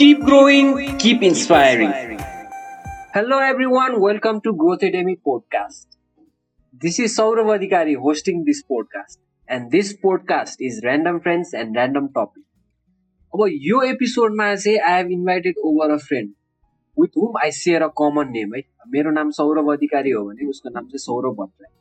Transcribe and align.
Keep 0.00 0.20
growing, 0.20 0.96
keep 0.96 1.22
inspiring. 1.22 1.90
Hello 3.12 3.38
everyone, 3.38 4.00
welcome 4.00 4.40
to 4.40 4.54
Growth 4.54 4.82
Academy 4.82 5.18
podcast. 5.28 5.88
This 6.82 6.98
is 6.98 7.14
Saurav 7.14 7.50
Adhikari 7.54 7.96
hosting 7.96 8.44
this 8.46 8.62
podcast 8.62 9.18
and 9.48 9.70
this 9.70 9.94
podcast 9.94 10.56
is 10.58 10.80
random 10.82 11.20
friends 11.20 11.52
and 11.52 11.76
random 11.76 12.08
topic. 12.14 12.44
अब 13.34 13.44
यो 13.66 13.82
एपिसोडमा 13.88 14.54
चाहिँ 14.54 14.78
I 14.78 14.96
have 14.96 15.10
invited 15.18 15.58
over 15.64 15.92
a 15.94 15.98
friend 16.06 16.32
with 16.96 17.20
whom 17.22 17.38
I 17.42 17.50
share 17.58 17.82
a 17.82 17.90
common 18.02 18.32
name 18.38 18.54
है 18.54 18.62
मेरो 18.96 19.10
नाम 19.18 19.30
सौरभ 19.40 19.70
अधिकारी 19.72 20.10
हो 20.10 20.24
भने 20.30 20.48
उसको 20.50 20.74
नाम 20.78 20.86
चाहिँ 20.86 21.04
सौरभ 21.04 21.36
भट्टराई 21.42 21.72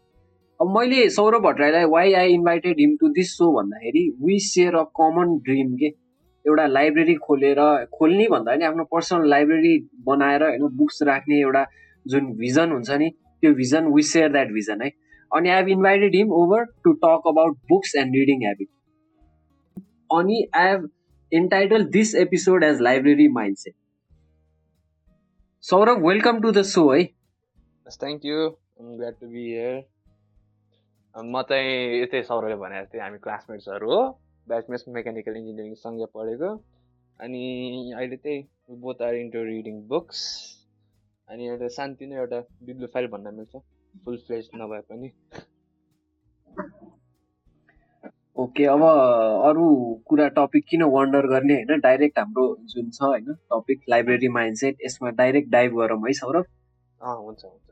अब 0.59 0.77
मैले 0.77 1.09
Saurabh 1.21 1.47
भट्टराईलाई 1.47 1.91
why 1.95 2.13
I 2.25 2.33
invited 2.33 2.79
him 2.79 2.97
to 3.01 3.13
this 3.21 3.33
show 3.37 3.51
भन्दाखेरि 3.59 4.07
we 4.25 4.39
share 4.51 4.75
a 4.75 4.83
common 5.01 5.37
dream 5.49 5.75
के 5.83 5.93
एउटा 6.45 6.65
लाइब्रेरी 6.67 7.15
खोलेर 7.25 7.59
खोल्ने 7.93 8.27
भन्दा 8.31 8.51
पनि 8.53 8.65
आफ्नो 8.65 8.83
पर्सनल 8.91 9.29
लाइब्रेरी 9.29 9.73
बनाएर 10.05 10.43
होइन 10.43 10.67
बुक्स 10.77 11.01
राख्ने 11.09 11.39
एउटा 11.41 11.63
जुन 12.05 12.31
भिजन 12.37 12.71
हुन्छ 12.71 12.89
नि 13.01 13.09
त्यो 13.41 13.53
vision 13.55 13.87
we 13.93 14.03
share 14.11 14.31
that 14.31 14.51
vision 14.53 14.81
है। 14.81 14.89
अनि 15.31 15.49
I 15.49 15.55
have 15.55 15.67
invited 15.69 16.15
him 16.15 16.31
over 16.35 16.63
to 16.83 16.93
talk 17.03 17.27
about 17.27 17.57
books 17.69 17.95
and 17.97 18.15
reading 18.15 18.45
habit 18.45 18.69
अनि 20.11 20.37
I 20.55 20.67
have 20.67 20.89
entitle 21.31 21.83
this 21.91 22.15
episode 22.23 22.63
as 22.63 22.81
library 22.81 23.27
mindset 23.57 23.73
Saurabh 25.63 26.05
welcome 26.07 26.41
to 26.41 26.51
the 26.51 26.61
show 26.71 26.89
है 26.91 27.03
thank 27.05 28.25
you 28.25 28.49
glad 28.81 29.13
to 29.13 29.27
be 29.27 29.43
here 29.45 29.75
म 31.15 31.41
चाहिँ 31.49 32.01
यतै 32.01 32.21
सौरभले 32.23 32.55
भने 32.57 32.81
जस्तै 32.81 32.99
हामी 32.99 33.17
क्लासमेट्सहरू 33.19 33.91
हो। 33.91 34.01
ब्याचमेट्स 34.49 34.87
mechanical 34.95 35.35
engineering 35.37 35.73
सँगै 35.81 36.07
पढेको। 36.15 36.51
अनि 37.19 37.43
अहिले 37.95 38.17
त्यही 38.17 38.77
both 38.81 39.01
are 39.01 39.15
into 39.15 39.43
reading 39.45 39.81
books 39.87 40.19
अनि 41.27 41.47
एउटा 41.47 41.67
शान्ति 41.75 42.05
नै 42.07 42.15
एउटा 42.17 42.39
बिब्लोफाइल 42.65 43.07
भन्न 43.07 43.33
मिल्छ 43.35 43.63
फुल 44.05 44.17
फ्लेज 44.27 44.49
नभए 44.55 44.81
पनि। 44.89 45.09
ओके 48.37 48.65
अब 48.65 48.81
अरू 48.83 49.65
कुरा 50.07 50.27
टपिक 50.35 50.65
किन 50.69 50.83
वन्डर 50.91 51.27
गर्ने 51.27 51.53
होइन? 51.53 51.79
डाइरेक्ट 51.79 52.19
हाम्रो 52.19 52.45
जुन 52.73 52.89
छ 52.89 53.01
होइन 53.03 53.33
टपिक 53.53 53.81
लाइब्रेरी 53.89 54.27
माइन्डसेट 54.35 54.77
यसमा 54.85 55.09
डाइरेक्ट 55.17 55.49
डाइभ 55.51 55.75
गरौँ 55.79 55.99
है 56.05 56.13
सौरभ। 56.19 56.45
हुन्छ 57.01 57.45
हुन्छ। 57.45 57.67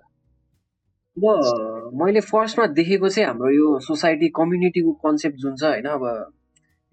अब 1.17 1.93
मैले 2.01 2.21
फर्स्टमा 2.23 2.65
देखेको 2.79 3.09
चाहिँ 3.09 3.27
हाम्रो 3.27 3.49
यो 3.51 3.67
सोसाइटी 3.85 4.27
कम्युनिटीको 4.35 4.91
कन्सेप्ट 5.05 5.37
जुन 5.37 5.55
छ 5.55 5.63
होइन 5.65 5.87
अब 5.91 6.03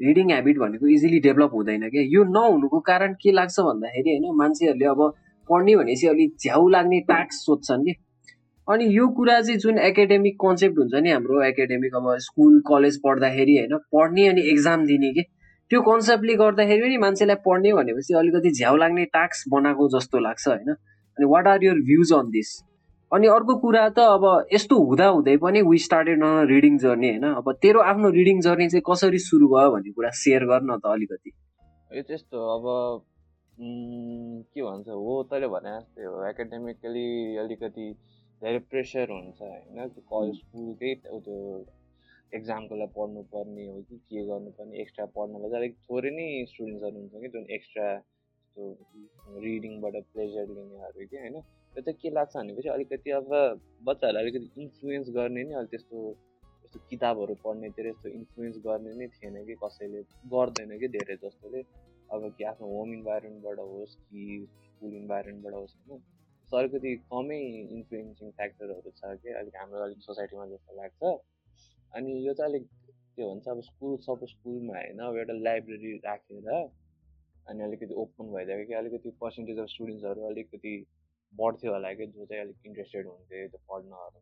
रिडिङ 0.05 0.31
ह्याबिट 0.31 0.59
भनेको 0.59 0.87
इजिली 0.95 1.21
डेभलप 1.21 1.51
हुँदैन 1.55 1.89
क्या 1.91 2.03
यो 2.09 2.25
नहुनुको 2.31 2.81
कारण 2.89 3.15
के 3.23 3.33
लाग्छ 3.33 3.61
भन्दाखेरि 3.61 4.11
होइन 4.11 4.37
मान्छेहरूले 4.39 4.87
अब 4.87 5.01
पढ्ने 5.49 5.77
भनेपछि 5.77 6.07
अलिक 6.07 6.35
झ्याउ 6.41 6.69
लाग्ने 6.69 7.01
टास्क 7.09 7.33
सोध्छन् 7.41 7.85
कि। 7.85 7.95
अनि 8.69 8.85
यो 8.91 9.09
कुरा 9.17 9.41
चाहिँ 9.41 9.59
जुन 9.59 9.79
एकाडेमिक 9.79 10.35
कन्सेप्ट 10.41 10.79
हुन्छ 10.79 11.03
नि 11.05 11.11
हाम्रो 11.11 11.43
एकाडेमिक 11.45 11.97
अब 11.97 12.07
स्कुल 12.19 12.61
कलेज 12.69 13.01
पढ्दाखेरि 13.05 13.57
होइन 13.59 13.77
पढ्ने 13.93 14.27
अनि 14.29 14.43
एक्जाम 14.51 14.87
दिने 14.87 15.13
कि 15.13 15.23
त्यो 15.71 15.81
कन्सेप्टले 15.81 16.35
गर्दाखेरि 16.35 16.81
पनि 16.83 16.97
मान्छेलाई 16.99 17.37
पढ्ने 17.47 17.73
भनेपछि 17.73 18.15
अलिकति 18.15 18.51
झ्याउ 18.51 18.77
लाग्ने 18.77 19.05
टास्क 19.17 19.51
बनाएको 19.53 19.89
जस्तो 19.89 20.19
लाग्छ 20.19 20.47
होइन। 20.49 20.71
अनि 20.71 21.27
what 21.27 21.47
are 21.47 21.65
your 21.65 21.81
views 21.89 22.13
on 22.13 22.31
this 22.31 22.51
अनि 23.15 23.27
अर्को 23.33 23.55
कुरा 23.63 23.89
त 23.97 23.99
अब 24.13 24.25
यस्तो 24.53 24.77
हुँदा 24.85 25.07
हुँदै 25.17 25.37
पनि 25.43 25.61
we 25.71 25.79
started 25.87 26.23
on 26.25 26.47
reading 26.51 26.79
journey 26.85 27.09
होइन? 27.11 27.27
अब 27.41 27.53
तेरो 27.63 27.81
आफ्नो 27.91 28.09
रिडिङ 28.19 28.41
जर्नी 28.47 28.69
चाहिँ 28.69 28.85
कसरी 28.91 29.19
सुरु 29.27 29.49
भयो 29.55 29.71
भन्ने 29.75 29.93
कुरा 29.99 30.11
सेयर 30.23 30.45
गर्न 30.53 30.79
त 30.79 30.95
अलिकति। 30.95 31.31
यो 31.97 32.03
त्यस्तो 32.09 32.39
अब 32.57 32.65
के 34.51 34.63
भन्छ 34.63 34.89
हो 34.89 35.15
तैँले 35.31 35.49
भने 35.55 35.79
जस्तै 35.79 36.05
हो 36.11 36.27
एकाडेमिकली 36.29 37.09
अलिकति 37.45 37.87
धेरै 38.43 38.61
प्रेसर 38.71 39.07
हुन्छ 39.11 39.41
होइन? 39.43 39.79
स्कुलकै 40.39 40.95
त्यो 41.05 41.39
एक्जामको 42.35 42.75
लागि 42.77 42.93
पढ्नुपर्ने 42.97 43.67
हो 43.67 43.81
कि 43.89 43.97
के 44.11 44.25
गर्नुपर्ने 44.27 44.81
एक्स्ट्रा 44.83 45.05
पढ्नलाई 45.17 45.51
चाहिँ 45.51 45.63
अलिक 45.63 45.77
थोरै 45.87 46.11
नै 46.19 46.27
स्टुडेन्ट्सहरू 46.51 46.99
हुन्छ 46.99 47.15
कि 47.23 47.29
जुन 47.35 47.45
एक्स्ट्रा 47.59 47.87
त्यो 48.57 48.65
रिडिङबाट 49.45 49.95
प्लेजर 50.15 50.47
लिनेहरू 50.57 51.07
कि 51.11 51.17
होइन? 51.23 51.37
त्यो 51.75 51.83
चाहिँ 51.83 51.99
के 52.03 52.11
लाग्छ 52.11 52.37
भनेपछि 52.37 52.69
अलिकति 52.69 53.11
अब 53.11 53.29
बच्चाहरूलाई 53.87 54.23
अलिकति 54.23 54.63
इन्फ्लुएन्स 54.63 55.09
गर्ने 55.17 55.45
नि 55.45 55.55
अलिक 55.55 55.71
त्यस्तो 55.71 55.99
यस्तो 56.65 56.79
किताबहरू 56.91 57.35
पढ्नेतिर 57.45 57.87
यस्तो 57.87 58.09
इन्फ्लुएन्स 58.09 58.59
गर्ने 58.67 58.93
नै 58.99 59.07
थिएन 59.15 59.45
कि 59.47 59.55
कसैले 59.65 60.03
गर्दैन 60.33 60.79
कि 60.79 60.89
धेरै 60.97 61.17
जस्तोले। 61.25 61.63
अब 62.15 62.23
कि 62.39 62.45
आफ्नो 62.45 62.67
होम 62.69 62.93
इन्भाइरोमेन्टबाट 62.95 63.59
होस् 63.59 63.95
कि 63.97 64.25
स्कुल 64.65 64.93
इन्भाइरोमेन्टबाट 64.97 65.55
होस् 65.55 65.75
होइन। 65.77 66.01
सो 66.49 66.57
अलिकति 66.57 66.95
कमै 67.13 67.39
इन्फ्लुएन्सिङ 67.77 68.31
फ्याक्टरहरू 68.31 68.91
छ 68.97 69.13
कि 69.23 69.33
अलिक 69.41 69.57
हाम्रो 69.57 69.85
अलिक 69.85 70.01
सोसाइटीमा 70.03 70.47
जस्तो 70.47 70.77
लाग्छ। 70.77 71.03
अनि 71.93 72.27
यो 72.27 72.33
चाहिँ 72.35 72.51
अलिक 72.51 72.67
के 73.17 73.23
भन्छ 73.25 73.49
अब 73.49 73.61
स्कुल 73.63 73.97
सब 74.07 74.27
स्कुलमा 74.27 74.79
होइन 74.79 74.99
अब 75.09 75.17
एउटा 75.17 75.35
लाइब्रेरी 75.43 75.97
राखेर 76.07 76.51
अनि 76.51 77.63
अलिकति 77.65 77.95
ओपन 78.03 78.33
भइदिएको 78.35 78.67
कि 78.67 78.75
अलिकति 78.75 79.11
पर्सेन्टेज 79.23 79.59
अफ 79.59 79.69
स्टुडेन्ट्सहरू 79.69 80.27
अलिकति 80.27 80.75
बढ्थ्यो 81.41 81.73
होला 81.73 81.93
कि 81.95 82.07
जो 82.07 82.25
चाहिँ 82.25 82.43
अलिक 82.43 82.67
इन्ट्रेस्टेड 82.67 83.07
हुन्थ्यो 83.07 83.49
त्यो 83.49 83.61
पढ्नहरू। 83.69 84.21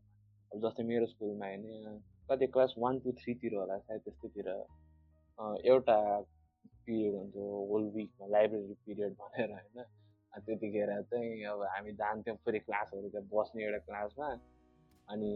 अब 0.52 0.60
जस्तै 0.66 0.82
मेरो 0.82 1.06
स्कुलमा 1.06 1.46
होइन 1.46 1.98
कति 2.30 2.46
क्लास 2.46 2.74
वान 2.78 2.98
टू 3.00 3.12
थ्रीतिर 3.22 3.54
होला 3.54 3.78
सायद 3.78 4.00
त्यस्तैतिर 4.00 4.48
एउटा 5.66 5.98
पिरियड 6.86 7.14
हुन्थ्यो 7.14 7.66
होल 7.70 7.90
विकमा 7.94 8.26
लाइब्रेरी 8.26 8.74
पिरियड 8.86 9.12
भनेर 9.14 9.50
होइन? 9.50 9.84
त्यतिखेर 10.32 10.90
चाहिँ 11.02 11.44
अब 11.44 11.62
हामी 11.70 11.92
जान्थ्यौँ 11.92 12.36
फेरि 12.36 12.58
क्लासहरू 12.58 13.08
त्यहाँ 13.08 13.28
बस्ने 13.32 13.64
एउटा 13.64 13.78
क्लासमा 13.78 14.28
अनि 15.08 15.32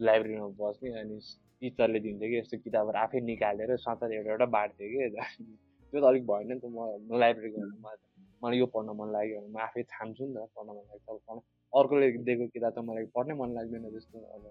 लाइब्रेरीमा 0.00 0.48
बस्ने 0.60 0.90
अनि 1.00 1.18
टिचरले 1.60 2.00
दिन्थ्यो 2.00 2.28
कि 2.28 2.38
यस्तो 2.38 2.58
किताबहरू 2.58 2.98
आफै 2.98 3.20
निकालेर 3.20 3.76
सचार 3.76 4.12
एउटा 4.12 4.30
एउटा 4.30 4.46
बाँड्थ्यो 4.56 4.88
कि 4.92 5.08
त्यो 5.92 6.00
त 6.00 6.04
अलिक 6.04 6.26
भएन 6.26 6.52
नि 6.52 6.58
त 6.60 6.64
म 6.68 7.18
लाइब्रेरी 7.18 7.50
गर्नु 7.50 7.78
मलाई 7.80 8.15
मलाई 8.42 8.58
यो 8.58 8.66
पढ्न 8.74 8.96
मन 9.00 9.08
लाग्यो 9.16 9.40
भने 9.40 9.52
म 9.52 9.58
आफै 9.66 9.82
छान्छु 9.92 10.24
नि 10.26 10.34
त 10.34 10.48
पढ्न 10.56 10.68
मन 10.68 10.84
लाग्छ 10.90 11.04
अब 11.08 11.18
पढ्न। 11.28 11.38
अर्कोले 11.72 12.10
दिएको 12.26 12.46
किताब 12.54 12.72
त 12.72 12.78
मलाई 12.88 13.06
पढ्नै 13.16 13.34
मन 13.40 13.54
लाग्दैन 13.56 13.88
जस्तो 13.96 14.24
अब 14.36 14.44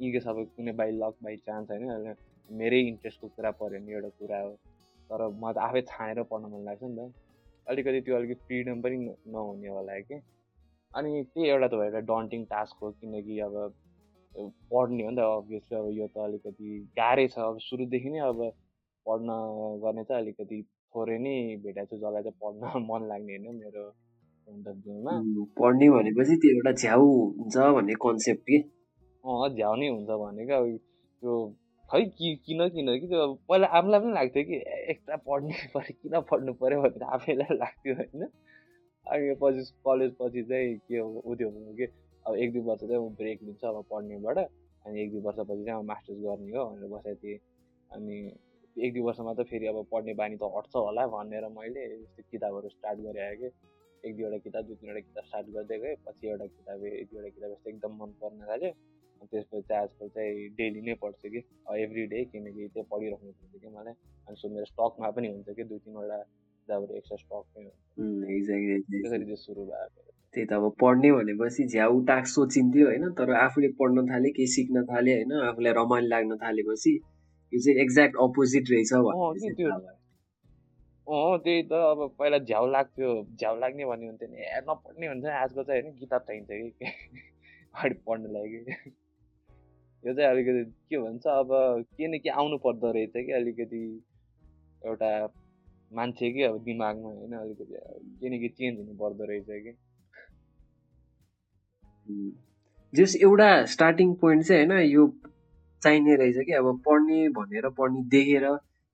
इगेस 0.00 0.26
अब 0.28 0.38
कुनै 0.56 0.72
बाई 0.80 0.90
लक 1.02 1.14
बाई 1.24 1.36
चान्स 1.46 1.70
होइन 1.70 2.14
मेरै 2.50 2.80
इन्ट्रेस्टको 2.92 3.28
कुरा 3.36 3.50
पऱ्यो 3.60 3.80
भने 3.80 3.92
एउटा 3.92 4.10
कुरा 4.18 4.40
हो। 4.40 4.52
तर 5.10 5.20
म 5.28 5.52
त 5.52 5.56
आफै 5.66 5.82
छानेर 5.90 6.22
पढ्न 6.30 6.52
मन 6.54 6.64
लाग्छ 6.64 6.82
नि 6.84 6.96
त। 6.96 7.12
अलिकति 7.66 8.00
त्यो 8.06 8.16
अलिकति 8.16 8.40
फ्रिडम 8.46 8.80
पनि 8.82 8.96
नहुने 9.34 9.68
होला 9.68 9.98
कि। 10.08 10.20
अनि 10.94 11.10
त्यही 11.24 11.48
एउटा 11.48 11.68
त 11.68 11.74
भएर 11.80 12.00
डन्टिङ 12.10 12.44
टास्क 12.52 12.76
हो 12.82 12.90
किनकि 13.00 13.38
अब 13.46 13.54
पढ्ने 14.70 15.04
हो 15.04 15.10
नि 15.10 15.16
त 15.16 15.26
अभियसली 15.38 15.76
अब 15.78 15.88
यो 15.98 16.06
त 16.08 16.18
अलिकति 16.26 16.68
गाह्रै 16.98 17.26
छ। 17.28 17.38
अब 17.38 17.58
सुरुदेखि 17.68 18.10
नै 18.10 18.20
अब 18.28 18.40
पढ्न 19.06 19.28
गर्ने 19.84 20.04
चाहिँ 20.04 20.22
अलिकति 20.22 20.58
थोरै 20.94 21.18
नै 21.18 21.34
भेटाएको 21.64 21.96
छु 21.96 22.00
जसलाई 22.02 22.22
चाहिँ 22.22 22.38
पढ्न 22.42 22.84
मन 22.90 23.06
लाग्ने 23.10 23.36
होइन 23.36 23.56
मेरो 23.62 23.84
पोइन्ट 24.46 24.68
अफ 24.68 24.76
भ्यूमा 24.84 25.12
पढ्ने 25.60 25.90
भनेपछि 25.96 26.36
त्यो 26.44 26.54
एउटा 26.56 26.72
झ्याउ 26.82 27.10
हुन्छ 27.40 27.56
भन्ने 27.76 27.94
कन्सेप्ट 28.06 28.42
कि? 28.50 28.58
अँ 29.24 29.48
झ्याउ 29.56 29.74
नै 29.80 29.88
हुन्छ 29.88 30.10
भनेको 30.22 30.54
अब 30.62 30.76
त्यो 31.22 31.34
खै 31.90 32.02
कि 32.18 32.28
किन 32.46 32.60
किन 32.74 32.88
कि 33.00 33.06
त्यो 33.08 33.26
पहिला 33.48 33.66
आफूलाई 33.78 34.00
पनि 34.00 34.12
लाग्थ्यो 34.18 34.44
कि 34.50 34.56
एक्स्ट्रा 34.92 35.16
पढ्नु 35.28 35.52
पऱ्यो 35.74 35.94
किन 36.02 36.20
पढ्नु 36.30 36.52
पऱ्यो 36.62 36.80
भनेर 36.82 37.02
आफैलाई 37.16 37.56
लाग्थ्यो 37.62 37.94
होइन। 38.00 38.22
अनि 39.06 39.34
पछि 39.42 39.62
कलेज 39.86 40.12
पछि 40.20 40.42
चाहिँ 40.50 40.76
के 40.88 40.98
हो 40.98 41.08
उ 41.24 41.34
त्यो 41.34 41.50
कि 41.78 41.86
अब 42.26 42.36
एक 42.36 42.52
दुई 42.52 42.62
वर्ष 42.68 42.80
चाहिँ 42.80 43.08
ब्रेक 43.20 43.42
लिन्छु 43.42 43.66
अब 43.68 43.84
पढ्नेबाट 43.90 44.38
अनि 44.38 45.02
एक 45.02 45.10
दुई 45.12 45.20
वर्षपछि 45.26 45.64
चाहिँ 45.64 45.78
अब 45.78 45.84
मास्टर्स 45.84 46.18
गर्ने 46.24 46.56
हो 46.56 46.64
भनेर 46.70 46.88
बसेको 46.94 47.14
थिएँ। 47.22 47.38
अनि 47.90 48.16
एक 48.76 48.92
दुई 48.92 49.02
वर्षमा 49.02 49.32
त 49.34 49.46
फेरि 49.50 49.66
अब 49.66 49.86
पढ्ने 49.92 50.14
बानी 50.14 50.36
त 50.36 50.50
हट्छ 50.56 50.74
होला 50.76 51.06
भनेर 51.14 51.46
मैले 51.56 51.82
यस्तो 51.84 52.22
किताबहरू 52.30 52.68
स्टार्ट 52.68 52.98
गरेँ 53.00 53.36
कि। 53.40 53.50
एक 54.04 54.16
दुईवटा 54.16 54.38
किताब 54.44 54.64
दुई 54.66 54.76
तिनवटा 54.76 55.00
किताब 55.00 55.24
स्टार्ट 55.24 55.46
गर्दै 55.54 55.78
गएँ 55.78 55.94
पछि 56.06 56.28
एउटा 56.28 56.46
किताब 56.46 56.84
एक 56.84 57.06
दुईवटा 57.10 57.28
किताब 57.36 57.50
यस्तो 57.52 57.70
एकदम 57.70 57.92
मन 58.00 58.10
पर्न 58.20 58.40
थाल्यो। 58.50 58.70
त्यसपछि 59.24 59.62
चाहिँ 59.68 59.82
आजकल 59.82 60.08
चाहिँ 60.14 60.48
डेली 60.58 60.80
नै 60.86 60.94
पढ्छु 61.02 61.28
कि। 61.34 61.40
एभ्री 61.82 62.06
डे 62.12 62.24
किनकि 62.32 62.66
त्यो 62.74 62.82
पढिराख्नु 62.90 63.30
पर्छ 63.30 63.60
कि 63.62 63.68
मलाई। 63.76 63.94
अनि 64.28 64.36
सो 64.36 64.48
मेरो 64.54 64.66
स्टकमा 64.72 65.10
पनि 65.16 65.28
हुन्छ 65.28 65.48
कि 65.56 65.64
दुई 65.64 65.78
तिनवटा 65.78 66.18
किताबहरू 66.18 66.92
एक्स्ट्रा 66.98 67.16
स्टकमै 67.16 67.64
हुन्छ। 67.64 68.50
त्यसरी 68.90 69.24
चाहिँ 69.24 69.36
सुरु 69.46 69.64
भएको 69.64 70.02
त्यही 70.34 70.46
त 70.46 70.52
अब 70.52 70.64
पढ्ने 70.80 71.10
भनेपछि 71.12 71.62
झ्याउ 71.72 72.00
टाक 72.10 72.26
सोचिन्थ्यो 72.26 72.86
होइन 72.86 73.04
तर 73.18 73.32
आफूले 73.40 73.68
पढ्न 73.80 74.06
थाले 74.10 74.30
केही 74.36 74.46
सिक्न 74.54 74.84
थाले 74.84 75.12
होइन 75.14 75.32
आफूलाई 75.48 75.72
रमाइलो 75.80 76.08
लाग्न 76.08 76.36
थालेपछि 76.42 76.92
यो 77.54 77.60
चाहिँ 77.60 77.78
एक्ज्याक्ट 77.80 78.16
अपोजिट 78.16 78.70
रहेछ 78.70 78.92
अँ 81.08 81.38
त्यही 81.38 81.62
त 81.62 81.72
अब 81.72 82.16
पहिला 82.18 82.38
झ्याउ 82.38 82.66
लाग्थ्यो 82.66 83.26
झ्याउ 83.38 83.58
लाग्ने 83.58 83.84
भन्ने 83.84 84.06
हुन्थ्यो 84.06 84.28
नि। 84.28 84.36
ए 84.36 84.60
नपढ्ने 84.60 85.06
हुन्छ 85.06 85.24
आजकल 85.24 85.62
चाहिँ 85.62 85.82
होइन 85.82 85.96
किताब 85.98 86.20
चाहिन्छ 86.20 86.48
कि? 86.50 86.84
अगाडि 87.74 87.94
पढ्नु 88.06 88.28
लागि। 88.28 88.58
यो 90.04 90.14
चाहिँ 90.14 90.30
अलिकति 90.30 90.64
के 90.90 90.98
भन्छ 90.98 91.26
अब 91.26 91.48
के 91.96 92.08
न 92.08 92.18
के 92.18 92.30
आउनु 92.30 92.58
पर्दो 92.58 92.92
रहेछ 92.92 93.12
कि 93.16 93.32
अलिकति 93.32 93.82
एउटा 94.82 95.10
मान्छे 95.92 96.32
कि 96.32 96.42
अब 96.42 96.58
दिमागमा 96.64 97.08
होइन 97.08 97.32
अलिकति 97.32 97.64
केही 97.64 98.36
न 98.36 98.38
केही 98.38 98.48
चेन्ज 98.48 98.78
हुनु 98.78 98.94
पर्दो 98.94 99.24
रहेछ 99.24 99.46
कि? 99.48 99.76
जस 102.94 103.16
एउटा 103.22 103.64
स्टार्टिङ 103.64 104.14
पोइन्ट 104.14 104.44
चाहिँ 104.44 104.66
होइन 104.66 104.80
यो 104.80 105.06
चाहिने 105.84 106.16
रहेछ 106.16 106.46
कि 106.46 106.52
अब 106.54 106.70
पढ्ने 106.86 107.28
भनेर 107.36 107.68
पढ्ने 107.78 108.02
देखेर 108.10 108.46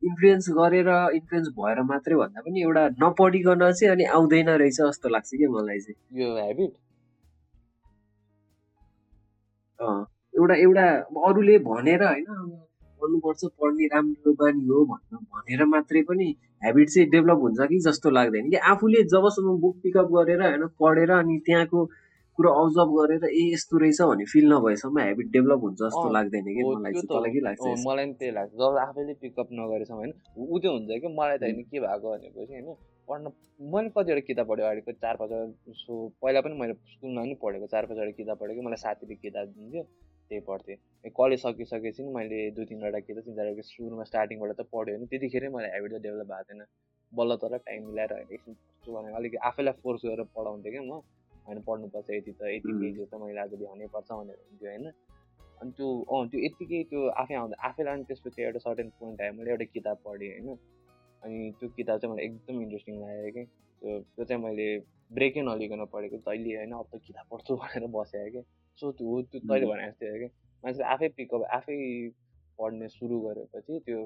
इन्फ्लुएन्स 0.02 0.46
गरेर 0.58 0.88
इन्फ्लुएन्स 1.14 1.48
भएर 1.56 1.82
मात्रै 1.86 2.16
भन्दा 2.16 2.40
पनि 2.42 2.62
एउटा 2.62 2.84
नपढिकन 3.00 3.70
चाहिँ 3.70 3.92
अनि 3.92 4.04
आउँदैन 4.12 4.48
रहेछ 4.56 4.80
जस्तो 4.80 5.08
लाग्छ 5.08 5.30
कि 5.32 5.46
मलाई 5.48 5.80
चाहिँ। 5.80 6.22
यो 6.22 6.36
हेबिट 6.38 6.72
एउटा 10.34 10.54
एउटा 10.56 10.86
अरूले 11.26 11.58
भनेर 11.60 12.02
होइन 12.04 12.24
पढ्नुपर्छ 13.00 13.44
पढ्ने 13.60 13.86
राम्रो 13.86 14.32
बानी 14.34 14.66
हो 14.66 14.84
भन्न 14.86 15.16
भनेर 15.32 15.64
मात्रै 15.66 16.02
पनि 16.02 16.26
हेबिट 16.64 16.88
चाहिँ 16.88 17.08
डेभलप 17.10 17.38
हुन्छ 17.40 17.68
कि 17.68 17.78
जस्तो 17.80 18.10
लाग्दैन 18.10 18.50
कि 18.50 18.56
आफूले 18.72 19.02
जबसम्म 19.12 19.56
बुक 19.60 19.76
पिकअप 19.82 20.08
गरेर 20.12 20.42
होइन 20.42 20.66
पढेर 20.80 21.10
अनि 21.12 21.38
त्यहाँको 21.46 21.84
कुरो 22.40 22.50
अब्जर्भ 22.58 22.92
गरेर 22.98 23.24
ए 23.30 23.42
यस्तो 23.52 23.78
रहेछ 23.78 24.00
भन्ने 24.10 24.24
फिल 24.32 24.52
नभएसम्म 24.52 24.98
हेबिट 25.00 25.26
डेभलप 25.32 25.64
हुन्छ 25.64 25.78
जस्तो 25.80 26.06
लाग्दैन 26.12 26.46
कि 26.48 26.62
मलाई 26.66 27.32
के 27.32 27.40
लाग्छ 27.46 27.72
मलाई 27.86 28.04
पनि 28.04 28.14
त्यही 28.20 28.32
लाग्छ। 28.36 28.52
जब 28.60 28.76
आफैले 28.82 29.14
पिकअप 29.24 29.48
नगरेसम्म 29.58 29.98
होइन 29.98 30.12
ऊ 30.38 30.58
त्यो 30.58 30.72
हुन्छ 30.72 31.00
कि 31.02 31.08
मलाई 31.18 31.38
त 31.38 31.42
होइन 31.42 31.62
के 31.62 31.80
भएको 31.80 32.12
भनेपछि 32.12 32.52
होइन 32.52 32.72
पढ्न 33.08 33.32
मैले 33.72 33.88
कतिवटा 33.96 34.22
किताब 34.26 34.46
पढेँ 34.48 34.64
अगाडिको 34.64 34.92
चार 35.04 35.16
पाँचवटा 35.20 35.72
सो 35.82 35.92
पहिला 36.22 36.40
पनि 36.40 36.54
मैले 36.60 36.74
स्कुलमा 36.94 37.22
पनि 37.22 37.34
पढेको 37.42 37.66
चार 37.74 37.86
पाँचवटा 37.86 38.16
किताब 38.18 38.36
पढेको 38.42 38.62
मलाई 38.62 38.82
साथीले 38.84 39.14
किताब 39.20 39.46
दिन्थ्यो 39.56 39.82
त्यही 40.30 40.40
पढ्थेँ। 40.48 40.76
कलेज 41.20 41.40
सकिसकेपछि 41.42 42.02
नि 42.02 42.10
मैले 42.16 42.38
दुई 42.56 42.64
तिनवटा 42.72 43.00
किताब 43.06 43.22
तिन 43.24 43.34
चारवटा 43.36 43.68
सुरुमा 43.68 44.04
स्टार्टिङबाट 44.10 44.56
त 44.56 44.68
पढ्यो 44.72 44.96
होइन 44.96 45.06
त्यतिखेरै 45.12 45.48
मलाई 45.56 45.70
हेबिट 45.76 45.92
त 45.92 46.02
डेभलप 46.06 46.26
भएको 46.32 46.44
थिएन। 46.48 46.64
बल्ल 47.12 47.36
तर 47.42 47.56
टाइम 47.58 47.80
मिलाएर 47.86 48.12
होइन 48.12 48.28
एकछिन 48.34 48.54
पढ्छु 48.54 48.92
भनेर 48.92 49.14
अलिक 49.20 49.32
आफैलाई 49.48 49.82
फोर्स 49.82 50.00
गरेर 50.06 50.26
पढाउँथेँ 50.36 50.72
क्या 50.72 50.82
म। 50.82 51.00
होइन 51.46 51.60
पढ्नुपर्छ 51.60 52.10
यति 52.10 52.32
त 52.32 52.42
यति 52.56 52.72
पेजहरू 52.72 53.06
त 53.06 53.22
मैले 53.22 53.40
आज 53.40 53.54
भ्याउनै 53.54 53.86
भनेर 53.86 54.36
हुन्थ्यो 54.38 54.70
होइन? 54.70 54.86
अनि 55.60 55.70
त्यो 55.70 55.88
अँ 56.10 56.28
त्यो 56.28 56.40
यत्तिकै 56.40 56.82
त्यो 56.90 57.00
आफै 57.22 57.34
आउँदा 57.34 57.56
आफैलाई 57.68 57.94
अनि 57.94 58.04
त्यसपछि 58.04 58.42
एउटा 58.42 58.58
सर्टेन 58.58 58.88
पोइन्ट 59.00 59.20
आयो 59.20 59.32
मैले 59.32 59.50
एउटा 59.50 59.64
किताब 59.74 59.98
पढेँ 60.04 60.30
होइन? 60.30 60.56
अनि 61.22 61.50
त्यो 61.60 61.68
किताब 61.68 61.98
चाहिँ 62.00 62.14
मलाई 62.14 62.24
एकदम 62.24 62.62
इन्ट्रेस्टिङ 62.62 63.00
लाग्यो 63.00 63.30
कि? 63.30 63.44
त्यो 63.82 63.98
त्यो 64.00 64.24
चाहिँ 64.24 64.42
मैले 64.42 64.68
ब्रेकै 65.10 65.42
नलिकन 65.42 65.84
पढेको 65.84 66.16
जहिले 66.16 66.56
होइन 66.56 66.72
अब 66.72 66.86
त 66.94 67.00
किताब 67.06 67.26
पढ्छु 67.30 67.56
भनेर 67.56 67.86
बसेँ 67.86 68.30
क्या? 68.30 68.42
सो 68.78 68.92
त्यो 68.92 69.08
हो 69.08 69.22
त्यो 69.22 69.40
तैँले 69.40 69.66
भने 69.66 69.90
जस्तै 69.90 70.10
हो 70.10 70.18
कि 70.18 70.28
मान्छेले 70.64 70.84
आफै 70.84 71.08
पिकअप 71.18 71.42
आफै 71.52 71.76
पढ्ने 72.58 72.88
सुरु 72.88 73.20
गरेपछि 73.20 73.78
त्यो 73.86 74.00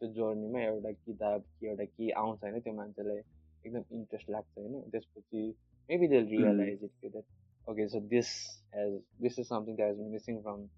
त्यो 0.00 0.08
जर्नीमा 0.12 0.60
एउटा 0.60 0.90
किताब 1.04 1.40
कि 1.60 1.66
एउटा 1.68 1.84
के 1.84 2.10
आउँछ 2.22 2.38
होइन? 2.42 2.60
त्यो 2.60 2.72
मान्छेलाई 2.72 3.20
एकदम 3.64 3.82
इन्ट्रेस्ट 3.92 4.30
लाग्छ 4.30 4.58
होइन? 4.58 4.80
त्यसपछि 4.90 5.42
maybe 5.88 6.06
they'll 6.06 6.24
hmm. 6.24 6.42
realize 6.42 6.80
mm. 6.80 6.90
it 7.02 7.12
that 7.12 7.24
okay 7.66 7.86
so 7.88 8.00
this 8.10 8.28
has 8.72 8.92
this 9.20 9.38
is 9.38 9.48
something 9.48 9.76
that 9.76 9.88
has 9.88 9.96
been 9.96 10.12
missing 10.12 10.40
from 10.42 10.68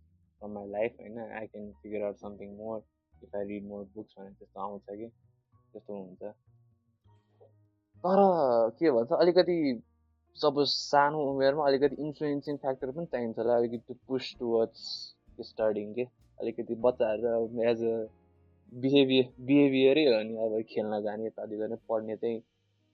from 0.43 0.53
my 0.55 0.67
life 0.76 0.99
होइन 1.00 1.19
I 1.19 1.47
can 1.47 1.70
figure 1.82 2.03
out 2.06 2.17
something 2.19 2.56
more 2.56 2.82
if 3.23 3.37
I 3.37 3.47
read 3.47 3.64
more 3.69 3.85
books 3.94 4.19
भनेर 4.19 4.32
त्यस्तो 4.32 4.61
आउँछ 4.61 4.82
कि 4.91 5.08
त्यस्तो 5.73 5.94
हुन्छ 5.94 6.32
तर 8.05 8.23
के 8.81 8.91
भन्छ 8.91 9.12
अलिकति 9.20 9.56
सपोज 10.37 10.69
सानो 10.69 11.23
उमेरमा 11.31 11.67
अलिकति 11.67 12.03
इन्फ्लुएन्सिङ 12.05 12.56
फ्याक्टर 12.64 12.91
पनि 12.99 13.06
चाहिन्छ 13.12 13.38
होला 13.38 13.56
अलिकति 13.56 13.94
पुस 14.08 14.35
टुवर्ड्स 14.38 14.82
स्टडिङ 15.50 15.94
के 15.94 16.05
अलिकति 16.38 16.75
बच्चाहरू 16.87 17.62
एज 17.70 17.82
अ 17.85 17.97
बिहेभियर 18.73 19.32
बिहेभियरै 19.49 20.05
हो 20.06 20.23
नि 20.29 20.37
अब 20.44 20.61
खेल्न 20.70 21.00
जाने 21.03 21.26
यताति 21.26 21.56
गर्ने 21.56 21.76
पढ्ने 21.88 22.17
चाहिँ 22.17 22.41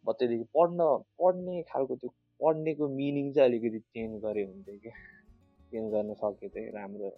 बच्चैदेखि 0.04 0.46
पढ्न 0.56 0.87
पढ्ने 1.20 1.62
खालको 1.72 1.96
त्यो 1.96 2.10
पढ्नेको 2.40 2.88
मिनिङ 2.94 3.32
चाहिँ 3.32 3.49
अलिकति 3.49 3.78
चेन्ज 3.78 4.22
गरे 4.25 4.43
हुन्थ्यो 4.44 4.78
क्या 4.78 4.94
चेन्ज 5.72 5.93
गर्न 5.93 6.14
सके 6.14 6.49
चाहिँ 6.49 6.70
राम्रो। 6.70 7.10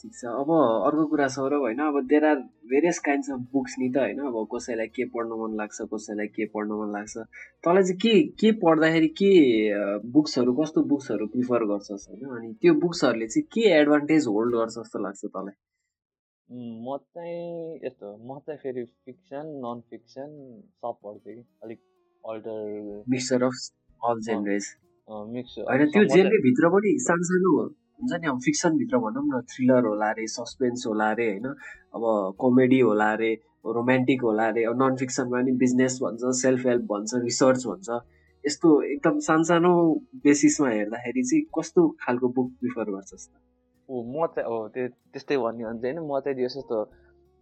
ठिक 0.00 0.12
छ। 0.14 0.24
अब 0.24 0.50
अर्को 0.86 1.04
कुरा 1.06 1.26
सौरभ 1.28 1.60
होइन 1.60 1.78
अब 1.78 1.96
there 2.08 2.24
are 2.24 2.36
various 2.72 2.98
kinds 3.06 3.30
of 3.30 3.40
books 3.52 3.74
नि 3.78 3.88
त 3.92 3.96
होइन 3.96 4.18
अब 4.28 4.36
कसैलाई 4.54 4.86
के 4.96 5.04
पढ्न 5.14 5.38
मन 5.40 5.56
लाग्छ 5.56 5.88
कसैलाई 5.92 6.26
के 6.36 6.44
पढ्न 6.54 6.78
मन 6.80 6.92
लाग्छ। 6.92 7.16
तँलाई 7.64 7.82
चाहिँ 7.82 7.98
के 8.04 8.12
के 8.40 8.52
पढ्दाखेरि 8.62 9.08
के 9.20 9.32
बुक्सहरू 10.12 10.52
कस्तो 10.60 10.82
बुक्सहरू 10.92 11.26
प्रिफर 11.34 11.64
गर्छस् 11.72 12.08
होइन? 12.10 12.24
अनि 12.36 12.52
त्यो 12.62 12.74
बुक्सहरूले 12.84 13.26
चाहिँ 13.26 13.46
के 13.52 13.68
एडभान्टेज 13.80 14.26
होल्ड 14.26 14.56
गर्छ 14.56 14.74
जस्तो 14.78 14.98
लाग्छ 15.04 15.24
तँलाई? 15.26 15.54
म 16.50 16.96
चाहिँ 17.14 17.78
यस्तो 17.84 18.16
म 18.26 18.38
चाहिँ 18.38 18.58
फेरि 18.58 18.84
फिक्सन 19.06 19.46
नन 19.64 19.80
फिक्सन 19.90 20.30
सब 20.82 20.94
पढ्छु 21.04 21.30
कि 21.30 21.44
अलिक 21.62 21.80
alter 22.24 23.04
mixture 23.08 23.42
of 23.42 23.52
all 24.00 24.20
genres 24.20 24.66
mix 25.08 25.58
होइन 25.58 25.86
त्यो 25.90 26.04
जेनरेभित्र 26.14 26.68
पनि 26.68 26.98
सानो 27.06 27.22
सानो 27.22 27.52
हुन्छ 28.00 28.20
नि 28.20 28.26
अब 28.26 28.40
फिक्सनभित्र 28.44 28.98
भनौँ 28.98 29.24
न 29.26 29.40
थ्रिलर 29.52 29.86
होला 29.86 30.08
अरे 30.10 30.26
सस्पेन्स 30.26 30.86
होला 30.86 31.10
अरे 31.10 31.26
होइन? 31.30 31.46
अब 31.94 32.02
कमेडी 32.40 32.80
होला 32.80 33.10
अरे 33.12 33.32
रोमान्टिक 33.66 34.22
होला 34.22 34.46
अरे 34.48 34.64
अब 34.64 34.82
नन 34.82 34.96
फिक्सनमा 34.96 35.40
पनि 35.40 35.52
बिजनेस 35.62 35.98
भन्छ 36.02 36.34
सेल्फ 36.40 36.66
हेल्प 36.66 36.84
भन्छ 36.92 37.10
रिसर्च 37.24 37.66
भन्छ। 37.66 38.00
यस्तो 38.44 38.68
एकदम 38.82 39.18
सानो 39.28 39.44
सानो 39.44 39.72
बेसिसमा 40.24 40.68
हेर्दाखेरि 40.70 41.22
चाहिँ 41.30 41.42
कस्तो 41.58 41.88
खालको 42.02 42.28
बुक 42.38 42.50
प्रिफर 42.60 42.90
गर्छस् 42.90 43.28
त? 43.28 43.32
ऊ 43.90 44.02
म 44.06 44.26
चाहिँ 44.26 44.48
हो 44.48 44.58
त्यो 44.68 44.88
त्यस्तै 45.12 45.36
भन्ने 45.36 45.64
भने 45.64 45.80
चाहिँ 45.80 45.96
होइन। 45.96 46.06
म 46.06 46.20
चाहिँ 46.20 46.36
जस 46.38 46.54
जस्तो 46.56 46.78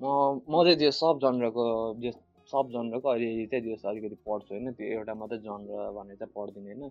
म 0.01 0.07
म 0.49 0.63
चाहिँ 0.65 0.79
त्यो 0.79 0.91
सब 0.93 1.19
जनरको 1.23 1.65
जे 2.01 2.11
सब 2.51 2.69
जनरको 2.73 3.09
अहिले 3.09 3.47
चाहिँ 3.47 3.65
जस 3.67 3.83
अलिकति 3.87 4.17
पढ्छु 4.27 4.55
होइन। 4.55 4.73
त्यो 4.73 4.87
एउटा 4.97 5.15
मात्रै 5.15 5.39
जनर 5.39 5.91
भनेर 5.93 6.17
चाहिँ 6.17 6.33
पढ्दिनँ 6.35 6.67
होइन। 6.67 6.91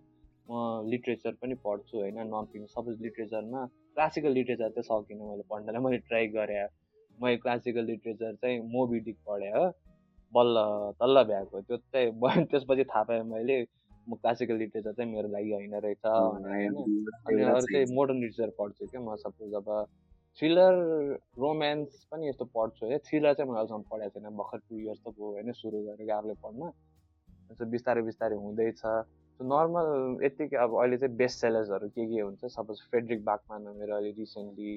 म 0.50 0.90
लिट्रेचर 0.90 1.34
पनि 1.42 1.56
पढ्छु 1.64 1.98
होइन 1.98 2.20
नन 2.26 2.46
फिक्सन 2.52 2.68
सपोज 2.74 3.02
लिट्रेचरमा 3.02 3.66
क्लासिकल 3.96 4.32
लिट्रेचर 4.32 4.70
चाहिँ 4.70 4.88
सकिनँ 4.92 5.30
मैले 5.30 5.44
पढ्नलाई। 5.50 5.82
मैले 5.84 5.98
ट्राई 6.08 6.28
गरेँ। 6.28 6.68
मैले 7.20 7.38
क्लासिकल 7.38 7.86
लिट्रेचर 7.86 8.34
चाहिँ 8.36 8.60
मोबिडिक 8.72 9.18
पढेँ 9.28 9.52
हो। 9.52 9.66
बल्ल 10.34 10.56
तल्ल 11.00 11.24
भ्याएको। 11.24 11.62
त्यो 11.62 11.78
चाहिँ 11.78 12.46
त्यसपछि 12.52 12.84
थाहा 12.84 13.04
पाएँ 13.04 13.24
मैले। 13.26 13.58
म 14.08 14.16
क्लासिकल 14.16 14.56
लिट्रेचर 14.58 14.92
चाहिँ 14.94 15.12
मेरो 15.12 15.28
लागि 15.30 15.52
होइन 15.54 15.74
रहेछ 15.86 16.06
अनि 16.06 17.42
अरू 17.44 17.66
चाहिँ 17.72 17.86
मोडर्न 17.96 18.20
लिट्रेचर 18.24 18.52
पढ्छु 18.60 18.88
क्या 18.88 19.02
म 19.02 19.16
सपोज 19.24 19.54
अब 19.62 19.70
थ्रिलर 20.40 20.74
रोमान्स 21.42 22.04
पनि 22.12 22.28
यस्तो 22.30 22.46
पढ्छु 22.54 22.86
है। 22.86 22.98
थ्रिलर 23.06 23.34
चाहिँ 23.34 23.50
मैले 23.50 23.60
अहिलेसम्म 23.60 23.84
पढाएको 23.92 24.20
छैन। 24.20 24.36
भर्खर 24.38 24.60
टु 24.70 24.80
इयर्स 24.80 25.00
त 25.02 25.10
भयो 25.18 25.30
होइन 25.34 25.52
सुरु 25.60 25.78
गरेको 25.86 26.14
आफूले 26.14 26.36
पढ्न। 26.44 26.62
यस्तो 27.52 27.66
बिस्तारै 27.74 28.02
बिस्तारै 28.10 28.36
हुँदैछ। 28.38 28.82
नर्मल 29.40 29.90
यत्तिकै 30.26 30.58
अब 30.58 30.76
अहिले 30.78 30.98
चाहिँ 30.98 31.16
बेस्ट 31.18 31.38
सेलर्सहरू 31.42 31.90
के 31.90 32.06
के 32.06 32.22
हुन्छ? 32.22 32.42
सपोज 32.54 32.78
फ्रेडरिक 32.90 33.24
बागमान 33.26 33.62
मेरो 33.82 33.96
अहिले 33.98 34.12
रिसेन्टली 34.20 34.76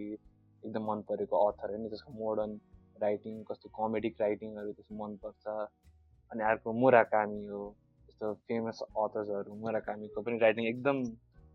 एकदम 0.63 0.83
मन 0.91 0.99
परेको 1.09 1.37
अथर 1.49 1.69
होइन। 1.71 1.89
त्यसको 1.93 2.13
मोडर्न 2.25 2.53
राइटिङ 3.05 3.35
कस्तो 3.51 3.69
कमेडिक 3.77 4.15
राइटिङहरू 4.21 4.73
त्यस्तो 4.73 4.95
मनपर्छ। 4.97 5.45
अनि 6.33 6.43
अर्को 6.51 6.73
मुराकामी 6.73 7.45
हो। 7.53 7.63
यस्तो 8.21 8.33
फेमस 8.49 8.79
अथर्सहरू 9.01 9.55
मुराकामीको 9.57 10.23
पनि 10.23 10.39
राइटिङ 10.39 10.65
एकदम 10.69 10.97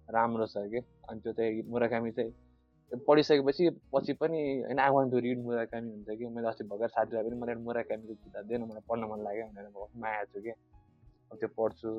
राम्रो 0.10 0.46
छ 0.48 0.58
कि? 0.74 0.82
अनि 1.10 1.20
त्यो 1.22 1.34
चाहिँ 1.34 1.62
मुराकामी 1.70 2.12
चाहिँ 2.12 3.02
पढिसकेपछि 3.08 3.70
पछि 3.94 4.14
पनि 4.18 4.40
होइन 4.66 4.80
I 4.80 4.90
want 4.90 5.12
to 5.12 5.20
read 5.26 5.40
Murakami 5.46 5.90
हुन्छ 5.92 6.18
कि? 6.18 6.26
मैले 6.26 6.48
अस्ति 6.50 6.64
भर्खर 6.66 6.88
साथीलाई 6.90 7.24
पनि 7.24 7.38
मलाई 7.38 7.56
मुराकामीको 7.62 8.14
किताब 8.14 8.46
दिएन 8.50 8.62
मलाई 8.66 8.82
पढ्न 8.90 9.04
मन 9.12 9.22
लाग्यो 9.24 9.46
भनेर 9.46 9.70
माया 10.02 10.24
छु 10.26 10.42
कि? 10.42 10.54
त्यो 11.38 11.50
पढ्छु। 11.58 11.90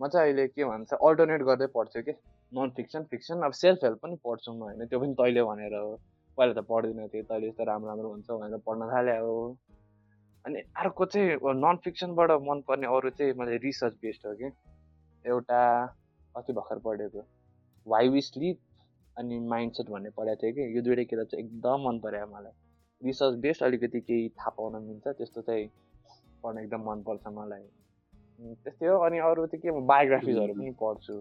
म 0.00 0.08
चाहिँ 0.08 0.24
अहिले 0.24 0.48
के 0.56 0.64
भन्छ 0.64 0.92
अल्टरनेट 0.94 1.42
गर्दै 1.44 1.66
पढ्छु 1.76 2.02
कि? 2.08 2.12
नन 2.52 2.70
फिक्सन 2.76 3.04
फिक्सन 3.12 3.44
अब 3.44 3.52
सेल्फ 3.62 3.84
हेल्प 3.84 4.00
पनि 4.02 4.16
पढ्छु 4.24 4.52
म 4.52 4.60
होइन? 4.62 4.86
त्यो 4.88 5.00
पनि 5.00 5.14
तैँले 5.20 5.42
भनेर 5.44 5.74
हो। 5.76 5.96
पहिला 6.38 6.52
त 6.56 6.64
पढ्दिनँ 6.64 7.08
थिएँ 7.12 7.24
तैँले 7.28 7.48
यस्तो 7.48 7.64
राम्रो 7.64 7.88
राम्रो 7.88 8.08
हुन्छ 8.08 8.30
भनेर 8.30 8.60
पढ्न 8.66 8.88
थाल्यो। 8.88 9.24
हो 9.26 9.56
अनि 10.48 10.60
अर्को 10.80 11.04
चाहिँ 11.12 11.54
नन 11.60 11.76
फिक्सनबाट 11.84 12.30
मनपर्ने 12.42 12.86
अरू 12.88 13.10
चाहिँ 13.20 13.32
मैले 13.36 13.56
रिसर्च 13.60 13.94
बेस्ड 14.02 14.26
हो 14.26 14.32
कि। 14.34 14.48
एउटा 15.24 15.60
अस्ति 16.36 16.52
भर्खर 16.52 16.78
पढेको? 16.84 17.22
वाइ 17.86 18.08
वी 18.08 18.20
स्लिप 18.20 18.58
अनि 19.16 19.38
माइन्ड 19.52 19.72
सेट 19.76 19.90
भन्ने 19.90 20.10
पढाएको 20.16 20.42
थिएँ 20.42 20.52
कि। 20.54 20.76
यो 20.76 20.82
दुइटै 20.82 21.04
किताब 21.04 21.26
चाहिँ 21.26 21.44
एकदम 21.44 21.84
मन 21.88 21.98
पऱ्यो 22.00 22.26
मलाई। 22.32 22.52
रिसर्च 23.02 23.34
बेस्ड 23.44 23.62
अलिकति 23.64 24.00
केही 24.00 24.28
थाहा 24.38 24.50
पाउन 24.56 24.82
मिल्छ 24.82 25.06
त्यस्तो 25.18 25.42
चाहिँ 25.42 25.68
पढ्न 26.42 26.58
एकदम 26.64 26.80
मनपर्छ 26.88 27.26
मलाई। 27.28 27.62
त्यस्तै 28.64 28.86
हो। 28.86 28.96
अनि 29.04 29.18
अरू 29.28 29.46
चाहिँ 29.46 29.60
के 29.62 29.70
म 29.70 29.84
बायोग्राफिजहरू 29.86 30.54
पनि 30.54 30.72
पढ्छु। 30.80 31.14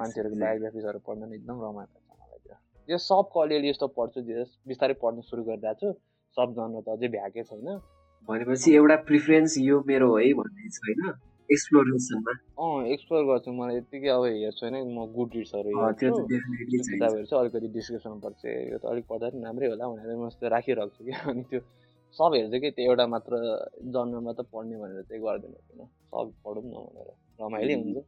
मान्छेहरूको 0.00 0.40
बायोग्राफिजहरू 0.40 0.98
पढ्न 1.06 1.32
एकदम 1.38 1.56
रमाइलो 1.64 1.98
छ 2.02 2.18
मलाई 2.18 2.38
त्यो। 2.44 2.56
यो 2.88 2.98
सबको 2.98 3.40
अलिअलि 3.46 3.70
यस्तो 3.70 3.86
पढ्छु 3.94 4.20
बिस्तारै 4.66 4.94
पढ्न 4.98 5.20
सुरु 5.30 5.42
गरिरहेको 5.48 5.80
छु 5.80 5.88
सब 6.36 6.48
जन 6.58 6.80
त 6.82 6.98
अझै 6.98 7.08
भ्याएकै 7.14 7.42
छैन। 7.46 7.80
भनेपछि 8.28 8.74
एउटा 8.74 8.96
प्रिफरेन्स 9.08 9.58
यो 9.58 9.82
मेरो 9.86 10.08
है 10.16 10.32
भन्ने 10.40 10.68
छैन 10.76 11.12
एक्सप्लोरेसनमा 11.48 12.32
अँ 12.62 12.86
एक्सप्लोर 12.94 13.22
गर्छु 13.26 13.52
मलाई 13.52 13.76
यतिकै 13.76 14.08
अब 14.08 14.24
हेर्छु 14.24 14.66
होइन 14.66 14.76
म 14.96 15.06
गुड 15.14 15.30
रिड्सहरू 15.36 15.70
किताबहरू 16.00 17.24
चाहिँ 17.24 17.40
अलिकति 17.40 17.68
डिस्क्रिप्सन 17.76 18.18
पर्छ 18.24 18.42
यो 18.46 18.78
त 18.78 18.84
अलिक 18.92 19.04
पढ्दा 19.10 19.30
पनि 19.30 19.42
राम्रै 19.44 19.66
होला 19.72 19.88
भनेर 19.92 20.16
म 20.16 20.26
यस्तो 20.26 20.48
राखिरहेको 20.56 20.92
छु 20.96 21.04
कि 21.04 21.12
अनि 21.30 21.42
त्यो 21.50 21.60
सब 22.18 22.30
हेर्छ 22.34 22.60
कि 22.62 22.70
त्यो 22.76 22.84
एउटा 22.90 23.06
मात्र 23.06 23.32
जन्म 23.94 24.22
मात्र 24.24 24.42
पढ्ने 24.52 24.76
भनेर 24.82 25.02
चाहिँ 25.08 25.22
गर्दैन 25.24 25.52
किन 25.52 25.80
सब 25.86 26.26
पढौँ 26.44 26.64
न 26.64 26.74
भनेर। 26.86 27.08
रमाइलो 27.40 27.74
हुन्छ। 27.80 27.98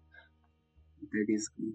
इज 1.30 1.48
गुड 1.56 1.74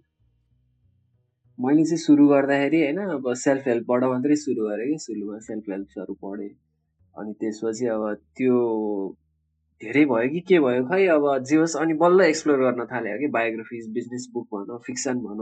मैले 1.59 1.83
चाहिँ 1.83 1.97
सुरु 1.97 2.27
गर्दाखेरि 2.27 2.79
होइन 2.83 2.99
अब 3.17 3.33
सेल्फ 3.43 3.67
हेल्पबाट 3.67 4.03
मात्रै 4.13 4.35
सुरु 4.45 4.61
गरेँ 4.69 4.87
कि 4.91 4.97
सुरुमा 5.05 5.39
सेल्फ 5.49 5.69
हेल्प्सहरू 5.69 6.13
पढेँ। 6.23 6.49
अनि 7.17 7.33
त्यसपछि 7.41 7.85
अब 7.95 8.03
त्यो 8.37 8.57
धेरै 9.81 10.03
भयो 10.05 10.29
कि 10.33 10.39
के 10.49 10.59
भयो 10.59 10.83
खै 10.89 11.05
अब 11.15 11.25
जे 11.49 11.57
होस् 11.57 11.75
अनि 11.81 11.93
बल्ल 12.03 12.21
एक्सप्लोर 12.25 12.59
गर्न 12.59 12.85
थाल्यो 12.91 13.17
कि 13.19 13.27
बायोग्राफिज 13.35 13.89
बिजनेस 13.97 14.27
बुक 14.33 14.47
भन 14.53 14.77
फिक्सन 14.87 15.19
भन। 15.25 15.41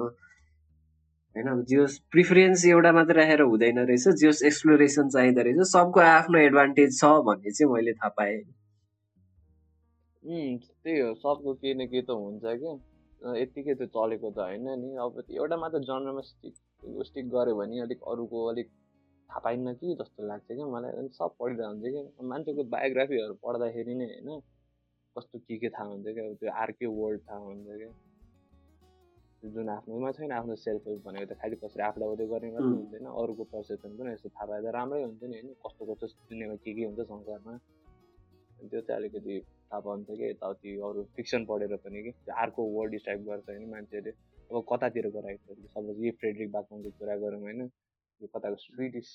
होइन 1.35 1.47
अब 1.51 1.63
जे 1.69 1.77
होस् 1.77 1.95
प्रिफरेन्स 2.11 2.65
एउटा 2.65 2.91
मात्रै 2.97 3.15
राखेर 3.21 3.41
हुँदैन 3.51 3.79
रहेछ 3.85 4.07
जे 4.21 4.27
होस् 4.27 4.43
एक्सप्लोरेसन 4.51 5.09
चाहिँदो 5.15 5.41
रहेछ। 5.47 5.71
सबको 5.71 5.99
आफ्नो 6.01 6.39
एडभान्टेज 6.39 6.99
छ 6.99 7.11
भन्ने 7.27 7.51
चाहिँ 7.51 7.71
मैले 7.73 7.93
थाहा 7.93 8.09
पाएँ। 8.19 8.41
त्यही 10.23 10.99
हो 10.99 11.13
सबको 11.15 11.53
केही 11.53 11.73
न 11.73 11.87
केही 11.87 12.01
त 12.01 12.09
हुन्छ 12.11 12.43
क्या। 12.61 12.73
यत्तिकै 13.41 13.73
त 13.75 13.87
चलेको 13.95 14.29
त 14.31 14.39
होइन 14.39 14.67
नि। 14.79 14.89
अब 15.03 15.11
एउटा 15.31 15.57
मात्र 15.57 15.79
जन्ममा 15.89 16.21
स्टिक 16.21 16.55
स्टिक 17.05 17.25
गऱ्यो 17.29 17.55
भने 17.55 17.79
अलिक 17.81 17.99
अरूको 18.11 18.45
अलिक 18.49 18.67
थाहा 19.29 19.39
पाइन्न 19.45 19.73
कि 19.73 19.95
जस्तो 20.01 20.27
लाग्छ 20.27 20.47
क्या 20.47 20.65
मलाई? 20.67 20.91
अनि 20.99 21.09
सब 21.19 21.35
पढिरहेको 21.39 21.69
हुन्छ 21.71 21.85
कि 21.93 22.25
मान्छेको 22.31 22.63
बायोग्राफीहरू 22.73 23.33
पढ्दाखेरि 23.43 23.95
नै 23.95 24.05
होइन 24.05 24.41
कस्तो 25.15 25.39
के 25.39 25.57
के 25.57 25.69
थाहा 25.69 25.87
हुन्छ 25.89 26.05
क्या? 26.15 26.33
त्यो 26.41 26.51
अर्कै 26.63 26.85
वर्ल्ड 26.99 27.21
थाहा 27.29 27.39
हुन्छ 27.45 27.67
क्या। 27.79 27.91
जुन 29.53 29.69
आफ्नोमा 29.69 30.11
छैन 30.11 30.31
आफ्नो 30.31 30.55
सेल्फ 30.57 30.87
हेल्प 30.87 31.01
भनेको 31.05 31.25
त 31.33 31.37
खालि 31.41 31.55
कसरी 31.63 31.83
आफूलाई 31.87 32.09
उयो 32.09 32.27
गर्ने 32.27 32.49
मात्रै 32.53 32.77
हुँदैन। 32.77 33.05
अरूको 33.21 33.43
पर्सेप्सन 33.53 33.91
पनि 33.97 34.13
यस्तो 34.13 34.29
थाहा 34.29 34.45
पाएर 34.49 34.73
राम्रै 34.75 35.01
हुन्छ 35.03 35.23
नि 35.23 35.35
होइन। 35.37 35.53
कस्तो 35.65 35.81
कस्तो 35.85 36.07
दुनियाँमा 36.29 36.55
के 36.65 36.73
के 36.73 36.85
हुन्छ 36.85 36.99
संसारमा। 37.11 37.53
त्यो 38.69 38.81
चाहिँ 38.81 38.97
अलिकति 38.99 39.35
थाहा 39.69 39.79
पाउँछ 39.85 40.07
कि 40.09 40.23
यताउति 40.29 40.69
अरू 40.87 41.03
फिक्सन 41.15 41.45
पढेर 41.45 41.75
पनि 41.85 42.01
कि? 42.03 42.11
अर्को 42.43 42.61
वर्ड 42.75 42.91
डिस्क्राइब 42.91 43.25
गर्छ 43.29 43.49
होइन 43.49 43.69
मान्छेले। 43.69 44.11
अब 44.49 44.63
कतातिरको 44.71 45.19
राइटरले 45.27 45.67
सपोज 45.67 45.97
यही 45.99 46.11
फ्रेडरिक 46.19 46.51
बाकमको 46.51 46.89
कुरा 46.99 47.15
गरौँ 47.23 47.41
होइन। 47.41 47.61
यो 48.21 48.27
कताको 48.29 48.57
स्विडिस 48.59 49.09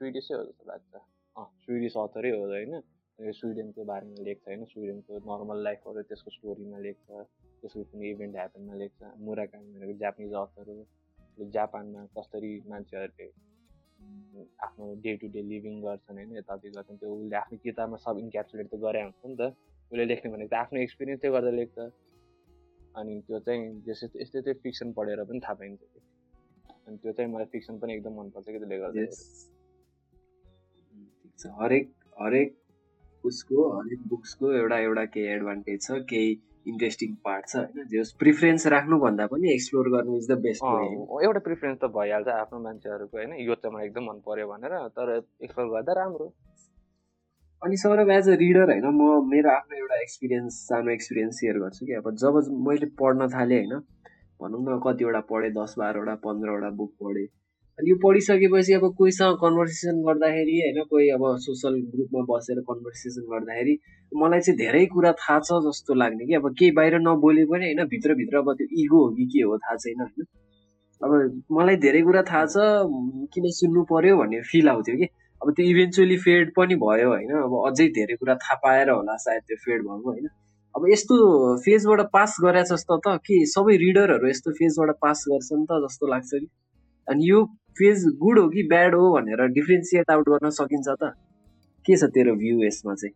स्विडिसै 0.00 0.34
हो 0.34 0.42
जस्तो 0.44 0.68
लाग्छ 0.68 1.00
अँ 1.36 1.46
स्विडिस 1.62 1.96
अथरै 1.98 2.30
हो 2.30 2.44
होइन 2.46 2.82
स्विडेनको 3.18 3.84
बारेमा 3.84 4.22
लेख्छ 4.22 4.46
होइन 4.46 4.64
स्विडेनको 4.66 5.18
नर्मल 5.24 5.62
लाइफहरू 5.62 6.02
त्यसको 6.04 6.30
स्टोरीमा 6.30 6.78
लेख्छ 6.80 7.20
त्यसको 7.62 7.84
कुनै 7.84 8.10
इभेन्ट 8.10 8.36
ह्यापनमा 8.36 8.74
लेख्छ 8.76 9.10
मुराकामी 9.22 9.72
भनेको 9.74 9.98
जापानिज 9.98 10.34
अथर 10.40 10.70
हो 10.70 11.48
जापानमा 11.50 12.06
कसरी 12.14 12.52
मान्छेहरूले 12.66 13.28
आफ्नो 14.60 14.90
डे 15.00 15.16
टु 15.16 15.28
डे 15.30 15.42
लिभिङ 15.44 15.80
गर्छन् 15.82 16.16
होइन 16.16 16.36
यताउति 16.36 16.70
गर्छन् 16.72 16.98
त्यो 16.98 17.14
उसले 17.14 17.36
आफ्नो 17.36 17.58
किताबमा 17.60 17.96
सब 18.00 18.18
इन्क्याप्सुलेट 18.18 18.68
त 18.68 18.82
गरे 18.82 19.02
हुन्छ 19.02 19.22
नि 19.26 19.36
त 19.36 19.52
उसले 19.92 20.04
लेख्ने 20.06 20.32
भनेको 20.32 20.50
त 20.50 20.60
आफ्नो 20.60 20.80
एक्सपिरियन्सै 20.80 21.30
गर्दा 21.30 21.52
लेख्छ 21.52 21.88
अनि 22.94 23.20
त्यो 23.22 23.40
चाहिँ 23.40 23.64
जस्तै 23.84 24.12
यस्तै 24.18 24.40
चाहिँ 24.40 24.60
फिक्सन 24.60 24.92
पढेर 24.92 25.24
पनि 25.24 25.40
थाहा 25.40 25.54
पाइन्छ 25.54 26.06
अनि 26.86 26.96
त्यो 26.96 27.12
चाहिँ 27.12 27.30
मलाई 27.32 27.46
फिक्सन 27.52 27.78
पनि 27.78 27.94
एकदम 27.94 28.12
मनपर्छ 28.20 28.46
कि 28.46 28.58
त्यसले 28.58 28.78
गर्दा 28.78 29.02
हरेक 31.60 31.86
हरेक 32.16 32.48
उसको 33.24 33.68
हरेक 33.78 34.00
बुक्सको 34.08 34.52
एउटा 34.52 34.78
एउटा 34.78 35.04
केही 35.14 35.26
एडभान्टेज 35.28 35.78
छ 35.82 35.98
केही 36.10 36.30
इन्ट्रेस्टिङ 36.66 37.10
पार्ट 37.24 37.44
छ 37.48 37.56
होइन? 37.56 37.86
जे 37.86 38.02
प्रिफरेन्स 38.18 38.66
राख्नुभन्दा 38.74 39.26
पनि 39.26 39.52
एक्सप्लोर 39.52 39.86
गर्नु 39.90 40.16
इज 40.16 40.26
द 40.30 40.38
बेस्ट 40.46 40.64
एउटा 41.24 41.40
प्रिफरेन्स 41.48 41.78
त 41.82 41.84
भइहाल्छ 41.96 42.28
आफ्नो 42.36 42.58
मान्छेहरूको 42.60 43.16
होइन? 43.18 43.32
यो 43.48 43.54
चाहिँ 43.54 43.74
मलाई 43.74 43.86
एकदम 43.86 44.04
मन 44.10 44.18
पर्यो 44.26 44.46
भनेर 44.48 44.72
तर 44.98 45.06
एक्सप्लोर 45.16 45.68
गर्दा 45.68 45.92
राम्रो। 46.00 46.26
अनि 47.62 47.76
सौरभ 47.76 48.10
एज 48.10 48.28
अ 48.28 48.34
रिडर 48.40 48.70
होइन 48.70 48.86
म 48.86 49.10
मेरो 49.28 49.50
आफ्नो 49.50 49.74
एउटा 49.78 49.96
एक्सपिरियन्स 50.00 50.52
सानो 50.68 50.90
एक्सपिरियन्स 50.90 51.34
सेयर 51.40 51.58
गर्छु 51.58 51.86
कि 51.86 51.92
अब 52.00 52.10
जब 52.24 52.34
मैले 52.68 52.86
पढ्न 53.00 53.28
थालेँ 53.34 53.60
होइन 53.62 53.74
भनौँ 54.40 54.62
न 54.66 54.78
कतिवटा 54.84 55.20
पढेँ 55.30 55.50
दस 55.52 55.74
बाह्रवटा 55.78 56.14
पन्ध्रवटा 56.24 56.70
बुक 56.78 56.92
पढेँ। 57.02 57.26
अनि 57.78 57.90
यो 57.90 57.96
पढिसकेपछि 58.02 58.72
अब 58.72 58.84
कोहीसँग 58.98 59.36
कन्भर्सेसन 59.40 59.96
गर्दाखेरि 60.06 60.54
होइन 60.60 60.78
कोही 60.90 61.08
अब 61.10 61.24
सोसल 61.44 61.74
ग्रुपमा 61.92 62.20
बसेर 62.30 62.60
कन्भर्सेसन 62.68 63.24
गर्दाखेरि 63.32 63.74
मलाई 64.12 64.40
चाहिँ 64.40 64.58
धेरै 64.58 64.84
कुरा 64.94 65.12
थाहा 65.20 65.38
छ 65.40 65.60
जस्तो 65.66 65.94
लाग्ने 65.94 66.26
कि। 66.26 66.34
अब 66.34 66.48
केही 66.58 66.70
बाहिर 66.78 66.98
नबोले 67.04 67.44
पनि 67.52 67.64
होइन 67.66 67.84
भित्रभित्र 67.92 68.36
अब 68.38 68.52
त्यो 68.58 68.66
इगो 68.84 69.04
हो 69.04 69.10
कि 69.16 69.24
के 69.32 69.42
हो 69.44 69.58
थाहा 69.58 69.76
छैन 69.76 70.00
होइन। 70.00 70.24
अब 71.00 71.42
मलाई 71.52 71.76
धेरै 71.84 72.02
कुरा 72.02 72.22
थाहा 72.30 72.44
छ 72.46 72.56
किन 73.34 73.50
सुन्नु 73.60 73.82
पर्यो 73.92 74.16
भन्ने 74.16 74.40
फिल 74.50 74.68
आउँथ्यो 74.68 74.96
कि। 74.96 75.08
अब 75.40 75.52
त्यो 75.52 75.66
इभेन्चुली 75.66 76.16
फेड 76.16 76.52
पनि 76.56 76.74
भयो 76.80 77.08
होइन। 77.12 77.32
अब 77.44 77.54
अझै 77.68 77.88
धेरै 77.98 78.16
कुरा 78.16 78.34
थाहा 78.40 78.56
पाएर 78.64 78.90
होला 78.90 79.16
सायद 79.24 79.42
त्यो 79.48 79.56
फेड 79.64 79.82
भएको 79.82 80.10
होइन। 80.10 80.28
अब 80.76 80.86
यस्तो 80.88 81.16
फेजबाट 81.64 82.00
पास 82.12 82.36
गरे 82.44 82.62
जस्तो 82.70 82.96
त 83.04 83.16
के 83.26 83.36
सबै 83.46 83.76
रिडरहरू 83.82 84.28
यस्तो 84.28 84.52
फेजबाट 84.58 84.96
पास 85.02 85.24
गर्छन् 85.28 85.66
त 85.70 85.78
जस्तो 85.84 86.06
लाग्छ 86.06 86.30
कि 86.32 86.48
अनि 87.08 87.28
यो 87.30 87.44
फेज 87.78 88.04
गुड 88.22 88.38
हो 88.38 88.48
कि 88.48 88.62
ब्याड 88.68 88.94
हो 88.94 89.12
भनेर 89.14 89.46
डिफ्रेन्सिएट 89.58 90.10
आउट 90.10 90.28
गर्न 90.28 90.50
सकिन्छ 90.58 90.88
त? 90.88 91.12
के 91.86 91.96
छ 91.96 92.10
तेरो 92.16 92.34
भ्यू 92.34 92.58
यसमा 92.64 92.94
चाहिँ? 92.94 93.14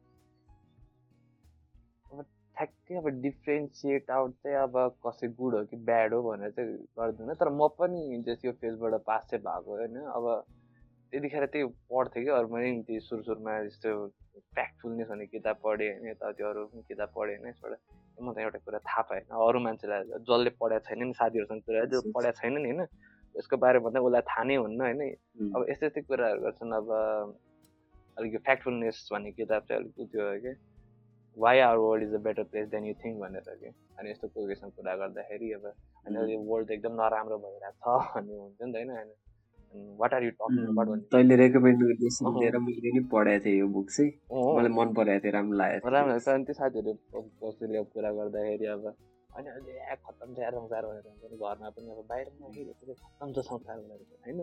ठ्याक्कै 2.56 2.96
अब 2.96 3.08
डिफ्रेन्सिएट 3.20 4.10
आउट 4.10 4.32
चाहिँ 4.44 4.56
अब 4.56 4.74
कसै 5.06 5.28
गुड 5.28 5.54
हो 5.54 5.64
कि 5.64 5.76
ब्याड 5.90 6.14
हो 6.14 6.22
भनेर 6.22 6.50
चाहिँ 6.50 6.72
गर्दैन 6.98 7.34
तर 7.34 7.48
म 7.48 7.68
पनि 7.78 8.22
जस्तो 8.26 8.48
यो 8.48 8.52
फेजबाट 8.52 8.94
पास 9.06 9.28
चाहिँ 9.30 9.44
भएको 9.44 9.76
होइन। 9.76 9.96
अब 10.16 10.26
त्यतिखेर 11.12 11.46
त्यही 11.46 11.64
पढ्थेँ 11.92 12.24
कि 12.24 12.30
अरू 12.30 12.48
मैले 12.54 12.72
त्यो 12.88 13.00
सुरु 13.00 13.22
सुरुमा 13.22 13.58
यस्तो 13.58 13.94
फ्याक्टफुलनेस 14.54 15.08
भन्ने 15.08 15.26
किताब 15.26 15.56
पढेँ 15.64 15.90
होइन 15.90 16.08
यताउति 16.08 16.42
अरू 16.44 16.64
पनि 16.66 16.82
किताब 16.88 17.08
पढेँ 17.16 17.36
होइन 17.36 17.48
यसबाट 17.48 17.72
म 18.20 18.32
त 18.32 18.38
एउटा 18.38 18.58
कुरा 18.64 18.78
थाहा 18.78 19.02
पाएँ 19.10 19.22
अरू 19.40 19.58
मान्छेलाई 19.60 20.02
जसले 20.22 20.50
पढाएको 20.60 20.84
छैन 20.88 21.02
नि 21.02 21.12
साथीहरूसँग 21.20 21.62
कुरा 21.62 21.84
जो 21.92 22.00
पढाएको 22.14 22.40
छैन 22.40 22.58
नि 22.58 22.70
होइन 22.70 22.86
यसको 23.34 23.56
बारेमा 23.56 23.84
भन्दा 23.84 24.00
उसलाई 24.00 24.22
थाहा 24.26 24.42
नै 24.44 24.56
हुन्न 24.56 24.80
होइन। 24.80 25.00
अब 25.54 25.60
यस्तै 25.70 25.86
यस्तै 25.86 26.02
कुराहरू 26.02 26.40
गर्छन्। 26.42 26.72
अब 26.74 26.88
अलिक 28.16 28.36
फ्याक्टफुलनेस 28.42 29.08
भन्ने 29.12 29.30
किताब 29.32 29.62
चाहिँ 29.68 29.80
अलिक 29.82 30.10
त्यो 30.10 30.22
हो 30.26 30.34
कि 30.42 30.52
why 31.36 31.60
our 31.60 31.78
world 31.78 32.02
is 32.04 32.14
a 32.14 32.22
better 32.26 32.44
place 32.50 32.68
than 32.68 32.84
you 32.84 32.94
think 33.02 33.14
भनेर 33.20 33.54
कि। 33.62 33.70
अनि 33.98 34.10
यस्तो 34.10 34.28
कोकेसँग 34.34 34.72
कुरा 34.76 34.94
गर्दाखेरि 35.02 35.52
अब 35.52 35.64
यो 36.30 36.38
वर्ल्ड 36.50 36.70
एकदम 36.70 36.92
नराम्रो 37.00 37.38
भइरहेको 37.38 37.98
छ 38.00 38.14
भन्ने 38.14 38.34
हुन्छ 38.34 38.62
नि 38.62 38.72
त 38.72 38.76
होइन। 38.90 39.10
What 40.00 40.14
are 40.14 40.24
you 40.24 40.30
talking 40.40 40.66
about 40.72 41.02
तैँले 41.12 41.36
रेकमेन्डेसन 41.36 42.32
दिएर 42.38 42.58
मैले 42.66 42.90
नि 42.94 43.00
पढाएको 43.12 43.44
थिएँ 43.44 43.58
यो 43.58 43.66
बुक 43.76 43.90
चाहिँ। 43.90 44.10
मलाई 44.56 44.72
मन 44.78 44.94
परेको 44.98 45.22
थियो 45.24 45.32
राम्रो 45.32 45.56
लाग्यो 45.58 45.90
राम्रो 45.94 46.12
लाग्छ 46.12 46.28
अनि 46.28 46.44
त्यो 46.44 46.54
साथीहरू 46.60 46.92
कसैले 47.42 47.82
कुरा 47.94 48.10
गर्दाखेरि 48.18 48.66
अब 48.74 48.84
होइन 49.30 49.46
अहिले 49.46 49.94
खत्तम 50.06 50.34
छ 50.34 50.50
संसार 50.56 50.86
भनेर 50.86 51.06
हुन्छ 51.10 51.22
घरमा 51.38 51.70
पनि 51.76 51.90
अब 51.90 52.12
हेरेको 52.12 52.94
खत्तम 52.94 53.32
छ 53.32 53.46
संसार 53.50 53.76
भनेर 53.82 54.00
होइन? 54.26 54.38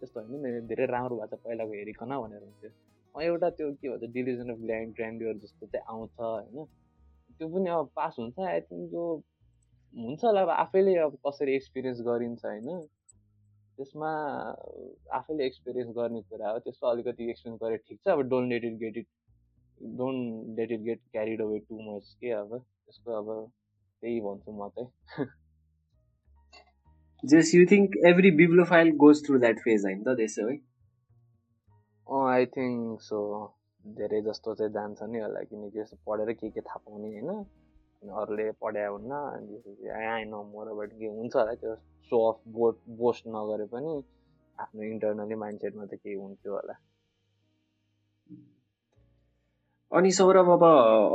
त्यस्तो 0.00 0.20
होइन 0.20 0.42
नि 0.44 0.60
धेरै 0.70 0.86
राम्रो 0.94 1.16
भएको 1.20 1.36
छ 1.36 1.40
पहिलाको 1.46 1.72
हेरिकन 1.78 2.12
भनेर 2.24 2.42
हुन्थ्यो। 2.42 2.70
एउटा 3.14 3.48
त्यो 3.58 3.70
के 3.80 3.88
भन्छ 3.88 4.12
डिलिजन 4.14 4.48
अफ 4.54 4.60
ल्यान्ड 4.68 4.94
ग्रान्डियर 4.98 5.34
जस्तो 5.42 5.66
चाहिँ 5.66 5.84
आउँछ 5.94 6.20
होइन? 6.20 6.66
त्यो 7.38 7.48
पनि 7.54 7.70
अब 7.78 7.90
पास 7.98 8.16
हुन्छ 8.18 8.38
आई 8.52 8.60
थिङ्क 8.68 8.94
यो 8.94 9.04
हुन्छ 9.94 10.24
होला 10.24 10.40
अब 10.46 10.50
आफैले 10.62 10.94
अब 11.08 11.18
कसरी 11.26 11.54
एक्सपिरियन्स 11.56 12.00
गरिन्छ 12.06 12.44
होइन? 12.44 12.68
त्यसमा 13.78 14.10
आफैले 15.16 15.46
एक्सपिरियन्स 15.46 15.94
गर्ने 15.96 16.22
कुरा 16.22 16.50
हो 16.50 16.58
त्यसमा 16.58 16.90
अलिकति 16.90 17.30
एक्सपिरियन्स 17.30 17.62
गरेर 17.62 17.82
ठिक 17.88 17.98
छ 18.04 18.08
अब 18.08 18.20
don't 18.28 18.50
let 18.52 18.64
it 18.64 18.78
get 18.78 18.96
it 18.96 19.06
don't 19.80 20.58
let 20.58 20.72
it 20.72 20.80
get 20.80 21.00
carried 21.12 21.42
away 21.42 21.58
too 21.58 21.80
much 21.82 22.14
के 22.20 22.30
अब 22.30 22.56
त्यसको 22.58 23.12
अब 23.12 23.28
त्यही 24.02 24.20
भन्छु 24.20 24.52
म 24.52 24.68
चाहिँ। 24.68 25.26
Just 27.24 27.54
you 27.54 27.66
think 27.70 27.96
every 28.06 28.30
bibliophile 28.36 28.90
goes 28.96 29.24
through 29.26 29.38
that 29.38 29.60
phase 29.60 29.84
होइन 29.84 30.02
त 30.02 30.16
त्यसो 30.16 30.48
है 30.48 30.56
अँ 32.06 32.26
आई 32.30 32.46
थिङ्क 32.56 33.00
सो 33.02 33.22
धेरै 33.84 34.20
जस्तो 34.22 34.54
चाहिँ 34.54 34.72
जान्छ 34.72 35.02
नि 35.02 35.18
होला 35.18 35.42
किनकि 35.42 35.80
यस्तो 35.80 35.96
पढेर 36.06 36.32
के 36.32 36.50
के 36.50 36.60
थाहा 36.60 36.78
पाउने 36.78 37.08
होइन? 37.08 37.44
अरूले 38.02 38.50
पढाए 38.62 38.88
हुन्न 38.88 39.12
अनि 39.12 39.88
आइ 39.90 40.24
नो 40.24 40.42
मोर 40.52 40.68
हुन्छ 40.72 41.34
होला 41.36 41.54
त्यो 41.54 41.74
सो 42.10 42.18
अफ 42.28 42.38
बोट 42.56 42.76
बोस्ट 42.98 43.24
नगरे 43.28 43.66
पनि 43.72 43.94
आफ्नो 44.58 44.82
इन्टरनली 44.82 45.34
माइन्डसेटमा 45.42 45.84
त 45.84 45.94
केही 45.94 46.14
हुन्थ्यो 46.20 46.52
होला। 46.54 46.74
अनि 49.92 50.10
सौरभ 50.12 50.48
अब 50.50 50.64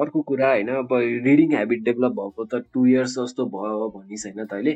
अर्को 0.03 0.21
कुरा 0.29 0.49
होइन 0.49 0.69
अब 0.75 0.93
रिडिङ 1.25 1.55
हेबिट 1.55 1.83
डेभलप 1.83 2.11
भएको 2.19 2.45
त 2.45 2.61
टु 2.73 2.85
इयर्स 2.85 3.17
जस्तो 3.17 3.45
भयो 3.55 3.89
भनिस् 3.95 4.25
होइन 4.27 4.45
तैँले 4.53 4.73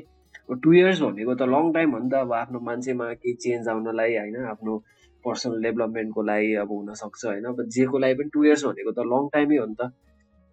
टु 0.64 0.74
इयर्स 0.74 1.02
भनेको 1.02 1.36
त 1.36 1.48
लङ 1.54 1.72
टाइम 1.74 1.92
हो 1.92 2.00
नि 2.00 2.10
त 2.10 2.24
अब 2.26 2.34
आफ्नो 2.34 2.60
मान्छेमा 2.68 3.14
केही 3.14 3.34
चेन्ज 3.46 3.68
आउनलाई 3.70 4.18
होइन 4.18 4.36
आफ्नो 4.56 4.78
पर्सनल 5.26 5.64
डेभलपमेन्टको 5.64 6.22
लागि 6.32 6.54
अब 6.64 6.72
हुनसक्छ 6.72 7.26
होइन। 7.26 7.46
अब 7.54 7.64
जेको 7.78 7.98
लागि 8.04 8.14
पनि 8.20 8.30
टु 8.34 8.44
इयर्स 8.46 8.66
भनेको 8.66 8.92
त 8.92 9.08
लङ 9.14 9.28
टाइमै 9.34 9.58
हो 9.58 9.66
नि 9.72 9.76
त। 9.82 9.92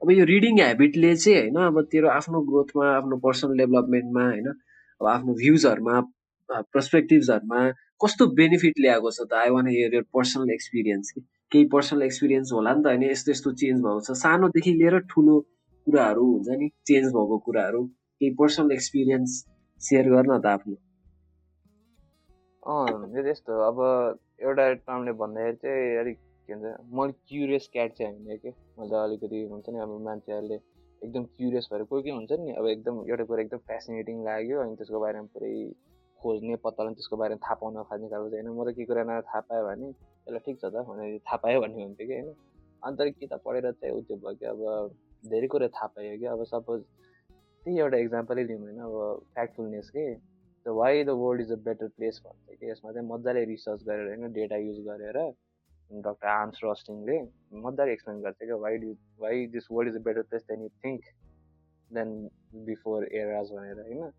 अब 0.05 0.11
यो 0.11 0.25
रिडिङ 0.29 0.59
हेबिटले 0.61 1.11
चाहिँ 1.17 1.37
होइन 1.41 1.55
अब 1.67 1.77
तेरो 1.93 2.09
आफ्नो 2.15 2.41
ग्रोथमा 2.49 2.87
आफ्नो 2.97 3.17
पर्सनल 3.27 3.57
डेभलपमेन्टमा 3.59 4.25
होइन 4.25 4.49
अब 4.49 5.07
आफ्नो 5.13 5.35
भ्युजहरूमा 5.35 6.01
पर्सपेक्टिभ्सहरूमा 6.75 7.61
कस्तो 8.05 8.27
बेनिफिट 8.41 8.81
ल्याएको 8.85 9.11
छ 9.11 9.25
त? 9.25 9.33
I 9.43 9.51
want 9.55 9.67
hear 9.69 9.95
your 9.95 10.05
personal 10.17 10.51
experience 10.57 11.11
कि 11.13 11.21
केही 11.53 11.65
पर्सनल 11.75 12.03
एक्सपिरियन्स 12.09 12.53
होला 12.53 12.75
नि 12.75 12.83
त 12.85 12.93
होइन 12.93 13.03
यस्तो 13.07 13.33
यस्तो 13.33 13.53
चेन्ज 13.63 13.81
भएको 13.87 14.01
छ। 14.01 14.19
सानोदेखि 14.25 14.73
लिएर 14.83 14.99
ठुलो 15.15 15.39
कुराहरू 15.87 16.27
हुन्छ 16.33 16.59
नि 16.61 16.69
चेन्ज 16.93 17.09
भएको 17.17 17.39
कुराहरू। 17.49 17.83
केही 18.21 18.31
पर्सनल 18.43 18.77
एक्सपिरियन्स 18.77 19.41
सेयर 19.81 20.13
गर्न 20.13 20.39
त 20.39 20.53
आफ्नो। 20.53 20.77
अँ 22.63 22.93
यो 23.17 23.23
त्यस्तो 23.25 23.53
अब 23.71 23.83
एउटा 24.45 24.73
टर्मले 24.85 25.17
भन्दाखेरि 25.25 25.57
चाहिँ 25.65 25.99
अलिक 26.05 26.19
के 26.49 26.55
भन्छ 26.55 26.77
म 26.93 27.11
क्युरियस 27.29 27.69
क्याट 27.73 27.93
चाहिँ 27.99 28.13
होइन 28.13 28.39
कि 28.39 28.51
मैले 28.79 28.97
अलिकति 28.99 29.43
हुन्छ 29.51 29.69
नि 29.69 29.79
अब 29.81 29.99
मान्छेहरूले 30.05 30.59
एकदम 31.03 31.25
क्युरियस 31.37 31.69
भएर 31.73 31.83
कोही 31.85 32.03
कोही 32.03 32.15
हुन्छ 32.15 32.33
नि 32.41 32.53
अब 32.53 32.67
एकदम 32.69 33.03
एउटा 33.11 33.25
कुरा 33.31 33.43
एकदम 33.43 33.59
फेसिनेटिङ 33.71 34.25
लाग्यो 34.25 34.61
अनि 34.61 34.77
त्यसको 34.77 35.01
बारेमा 35.01 35.29
पुरै 35.35 35.55
खोज्ने 36.21 36.57
पत्ता 36.65 36.83
लगाउने 36.83 36.97
त्यसको 36.97 37.17
बारेमा 37.17 37.41
थाहा 37.45 37.55
पाउन 37.61 37.83
खोज्ने 37.91 38.09
खालको 38.09 38.31
चाहिँ 38.31 38.45
होइन। 38.45 38.59
म 38.59 38.65
त 38.65 38.75
के 38.77 38.85
कुरा 38.85 39.03
न 39.05 39.21
थाहा 39.29 39.41
पायो 39.49 39.65
भने 39.67 39.89
यसलाई 39.89 40.41
ठिक 40.47 40.57
छ 40.61 40.65
त 40.65 40.85
भनेर 40.89 41.19
थाहा 41.29 41.37
पायो 41.45 41.61
भन्ने 41.61 41.83
हुन्थ्यो 41.83 42.07
कि 42.09 42.15
होइन। 42.15 42.29
अन्त 42.83 43.01
किताब 43.21 43.41
पढेर 43.45 43.71
चाहिँ 43.73 44.03
त्यो 44.03 44.17
भयो 44.17 44.35
कि 44.35 44.47
अब 44.47 44.61
धेरै 45.25 45.49
कुरा 45.53 45.69
थाहा 45.77 45.87
पायो 45.97 46.19
कि 46.19 46.27
अब 46.35 46.45
सपोज 46.53 46.81
त्यही 47.65 47.79
एउटा 47.79 47.99
इक्जाम्पलै 48.05 48.45
लिउँ 48.45 48.61
होइन 48.61 48.79
अब 48.89 48.95
फ्याक्टफुलनेस 49.35 49.91
के। 49.91 50.07
The 50.67 50.73
why 50.81 51.05
the 51.05 51.11
world 51.21 51.41
is 51.41 51.53
a 51.53 51.57
better 51.65 51.89
place 51.97 52.21
भन्छ 52.25 52.59
कि। 52.59 52.71
यसमा 52.71 52.93
चाहिँ 52.93 53.09
मजाले 53.09 53.45
रिसर्च 53.45 53.83
गरेर 53.85 54.07
होइन 54.09 54.33
डेटा 54.33 54.57
युज 54.57 54.79
गरेर 54.87 55.19
डक्टर 56.03 56.29
आर्म्स 56.29 56.61
रस्टिङले 56.65 57.19
मजाले 57.61 57.93
एक्सप्लेन 57.93 58.21
गर्छ 58.21 58.37
क्या 58.41 58.57
why 58.59 58.79
do 58.79 58.95
why 59.19 59.47
this 59.49 59.67
world 59.71 59.91
is 59.91 59.97
a 59.97 60.05
better 60.05 60.23
place 60.25 60.45
than 60.49 60.63
you 60.63 60.69
think 60.85 61.05
than 61.91 62.13
before 62.67 63.09
eras 63.15 63.51
भनेर 63.53 63.81
होइन 63.81 64.11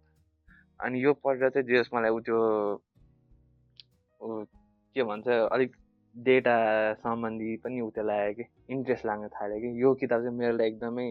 अनि 0.79 1.03
यो 1.03 1.13
पढेर 1.24 1.50
चाहिँ 1.50 1.67
जेस 1.67 1.89
मलाई 1.94 2.12
उ 2.12 2.20
त्यो 2.22 2.39
के 4.96 5.03
भन्छ 5.03 5.27
अलिक 5.27 5.75
डेटा 6.15 6.58
सम्बन्धी 6.96 7.55
पनि 7.58 7.79
उ 7.82 7.89
त्यो 7.91 8.03
लाग्यो 8.03 8.34
कि 8.36 8.74
इन्ट्रेस्ट 8.74 9.05
लाग्न 9.05 9.27
थाल्यो 9.32 9.60
कि 9.60 9.82
यो 9.82 9.94
किताब 10.01 10.22
चाहिँ 10.22 10.38
मेरो 10.38 10.58
लागि 10.58 10.70
एकदमै 10.70 11.08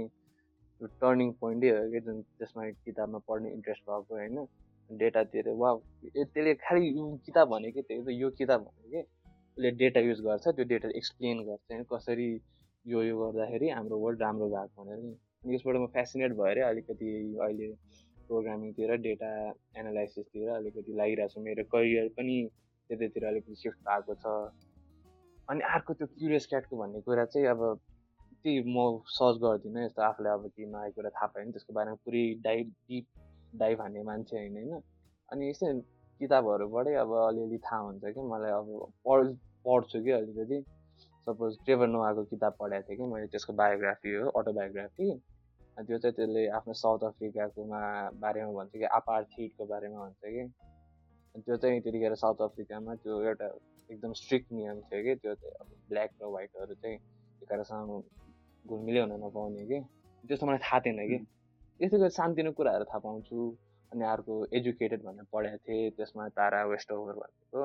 टर्निङ 1.00 1.32
पोइन्टै 1.40 1.70
हो 1.70 1.82
कि 1.90 2.00
जुन 2.00 2.22
त्यसमा 2.38 2.70
किताबमा 2.84 3.18
पढ्ने 3.28 3.52
इन्ट्रेस्ट 3.52 3.82
भएको 3.84 4.14
होइन 4.14 4.46
डेटातिर 4.90 5.48
वा 5.56 5.74
त्यसले 6.06 6.54
खालि 6.56 6.90
किताब 7.26 7.48
भनेको 7.48 7.82
त्यो 7.82 8.10
यो 8.12 8.30
किताब 8.32 8.60
भनेको 8.62 8.90
कि 8.90 9.02
उसले 9.56 9.70
डेटा 9.80 10.00
युज 10.00 10.20
गर्छ 10.20 10.44
त्यो 10.48 10.64
डेटा 10.66 10.88
एक्सप्लेन 10.96 11.42
गर्छ 11.46 11.60
होइन 11.70 11.82
कसरी 11.92 12.28
यो 12.86 13.02
यो 13.02 13.18
गर्दाखेरि 13.18 13.68
हाम्रो 13.70 13.98
वर्ल्ड 13.98 14.22
राम्रो 14.22 14.48
भएको 14.50 14.84
भनेर 14.84 14.98
नि। 14.98 15.12
अनि 15.44 15.54
यसबाट 15.54 15.76
म 15.76 15.86
फेसिनेट 15.94 16.32
भएर 16.36 16.58
अलिकति 16.64 17.10
अहिले 17.38 17.68
प्रोग्रामिङतिर 18.26 18.96
डेटा 19.06 19.30
एनालाइसिसतिर 19.78 20.48
अलिकति 20.50 20.92
लागिरहेको 20.96 21.34
छु। 21.34 21.40
मेरो 21.40 21.64
करियर 21.70 22.08
पनि 22.18 22.36
त्यतैतिर 22.90 23.24
अलिकति 23.24 23.54
सिफ्ट 23.54 23.78
भएको 23.88 24.14
छ। 24.16 24.26
अनि 25.48 25.60
अर्को 25.70 25.94
त्यो 25.94 26.06
क्युरियस 26.18 26.46
क्याटको 26.46 26.76
भन्ने 26.76 27.00
कुरा 27.06 27.24
चाहिँ 27.32 27.46
अब 27.46 27.62
त्यही 28.42 28.60
म 28.66 28.76
सर्च 29.08 29.36
गर्दिनँ 29.40 29.84
यस्तो 29.84 30.02
आफूलाई 30.02 30.32
अब 30.34 30.46
केही 30.48 30.68
नआएको 30.68 30.94
कुरा 30.96 31.10
थाहा 31.10 31.26
पायो 31.26 31.44
भने 31.44 31.52
त्यसको 31.52 31.72
बारेमा 31.72 31.96
पुरै 32.04 32.24
डाइ 32.44 32.62
डिप 32.64 33.06
डाइभ 33.54 33.80
हान्ने 33.80 34.02
मान्छे 34.02 34.36
होइन 34.36 34.56
होइन। 34.56 34.82
अनि 35.28 35.50
यस्तै 35.50 35.72
किताबहरूबाटै 36.20 36.94
अब 37.02 37.12
अलिअलि 37.26 37.58
थाहा 37.66 37.80
हुन्छ 37.82 38.04
कि 38.14 38.20
मलाई 38.32 38.52
अब 38.60 38.68
पढ 39.06 39.34
पढ्छु 39.66 40.02
कि 40.04 40.10
अलिकति। 40.18 40.58
सपोज 41.26 41.56
ट्रेभर 41.64 41.86
नोआको 41.88 42.22
किताब 42.30 42.52
पढाएको 42.60 42.88
थिएँ 42.88 42.98
कि 42.98 43.04
मैले 43.12 43.26
त्यसको 43.32 43.52
बायोग्राफी 43.60 44.14
हो 44.14 44.28
अटोबायोग्राफी 44.40 45.06
त्यो 45.76 45.98
चाहिँ 45.98 46.14
त्यसले 46.16 46.46
आफ्नो 46.56 46.72
साउथ 46.80 47.04
अफ्रिकाकोमा 47.04 47.80
बारेमा 48.22 48.52
भन्छ 48.52 48.72
कि 48.72 48.84
आपार्थिडको 48.98 49.66
बारेमा 49.66 49.98
भन्छ 50.04 50.22
कि। 50.24 50.44
त्यो 51.34 51.56
चाहिँ 51.56 51.80
त्यतिखेर 51.82 52.14
साउथ 52.14 52.42
अफ्रिकामा 52.46 52.94
त्यो 53.02 53.14
एउटा 53.22 53.46
एकदम 53.90 54.12
स्ट्रिक्ट 54.20 54.52
नियम 54.52 54.80
थियो 54.86 55.02
कि 55.04 55.14
त्यो 55.22 55.34
चाहिँ 55.34 55.54
अब 55.60 55.66
ब्ल्याक 55.88 56.10
र 56.22 56.26
व्हाइटहरू 56.26 56.74
चाहिँ 56.74 56.96
एकाअर्कासँग 57.42 57.90
घुलमिलै 58.64 59.00
हुन 59.00 59.12
नपाउने 59.24 59.64
कि। 59.66 59.80
त्यस्तो 60.24 60.46
मलाई 60.46 60.58
थाहा 60.62 60.80
थिएन 60.84 61.00
कि। 61.10 61.18
यस्तै 61.80 61.98
गरी 61.98 62.10
सानतिनो 62.20 62.52
कुराहरू 62.52 62.84
थाहा 62.84 62.98
पाउँछु। 63.06 63.38
अनि 63.92 64.04
अर्को 64.04 64.34
एजुकेटेड 64.56 65.02
भनेर 65.04 65.26
पढाएको 65.32 65.58
थिएँ 65.68 65.90
त्यसमा 65.96 66.28
तारा 66.38 66.64
वेस्ट 66.72 66.92
ओभर 66.92 67.14
भनेको। 67.22 67.62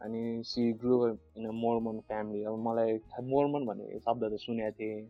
अनि 0.00 0.20
she 0.46 0.72
grow 0.80 0.96
in 1.36 1.46
Mormon 1.54 1.98
family 2.08 2.44
अब 2.44 2.58
मलाई 2.66 2.92
मोर्मन 3.30 3.66
भन्ने 3.66 3.98
शब्द 4.00 4.24
त 4.24 4.38
सुनेको 4.40 4.72
थिएँ 4.78 5.00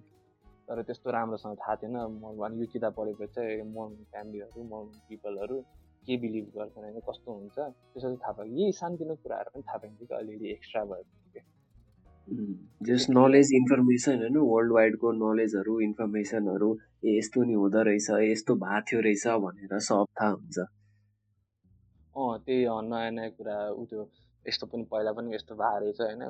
तर 0.69 0.83
त्यस्तो 0.83 1.11
राम्रोसँग 1.11 1.57
थाहा 1.63 1.75
थिएन। 1.83 1.97
अनि 1.97 2.61
यो 2.61 2.67
किताब 2.73 2.93
पढेपछि 2.95 3.33
चाहिँ 3.35 3.63
मोर्मन 3.73 4.03
फ्यामिलीहरू 4.11 4.65
मोर्मन 4.73 4.99
पिपलहरू 5.09 5.61
के 6.07 6.17
बिलिभ 6.17 6.47
गर्छन् 6.57 6.85
होइन 6.85 7.01
कस्तो 7.09 7.33
हुन्छ 7.33 7.59
त्यसो 7.59 8.17
थाहा 8.17 8.33
पायो। 8.33 8.51
यही 8.61 8.73
सानतिनो 8.81 9.15
कुराहरू 9.23 9.51
पनि 9.55 9.63
थाहा 9.69 9.79
पाइन्छ 9.79 9.99
कि 10.01 10.15
अलिअलि 10.15 10.51
एक्स्ट्रा 10.53 10.85
भयो। 10.91 11.05
जस 12.87 13.07
नलेज 13.11 13.49
इन्फर्मेसन 13.55 14.23
होइन 14.23 14.37
वर्ल्ड 14.51 14.73
वाइडको 14.73 15.13
नलेजहरू 15.13 15.79
इन्फर्मेसनहरू 15.81 16.69
ए 17.05 17.17
यस्तो 17.19 17.43
नि 17.45 17.55
हुँदो 17.55 17.83
रहेछ 17.89 18.09
यस्तो 18.31 18.55
भएको 18.55 18.85
थियो 18.91 19.01
रहेछ 19.07 19.27
भनेर 19.45 19.79
सब 19.89 20.07
थाहा 20.21 20.31
हुन्छ। 20.31 20.59
अँ 22.15 22.39
त्यही 22.47 22.63
नयाँ 22.91 23.11
नयाँ 23.11 23.31
कुरा 23.39 23.57
उ 23.71 23.85
त्यो 23.91 24.03
यस्तो 24.47 24.67
पनि 24.67 24.85
पहिला 24.93 25.13
पनि 25.13 25.35
यस्तो 25.35 25.55
भएको 25.55 25.79
रहेछ 25.85 26.01
होइन? 26.01 26.23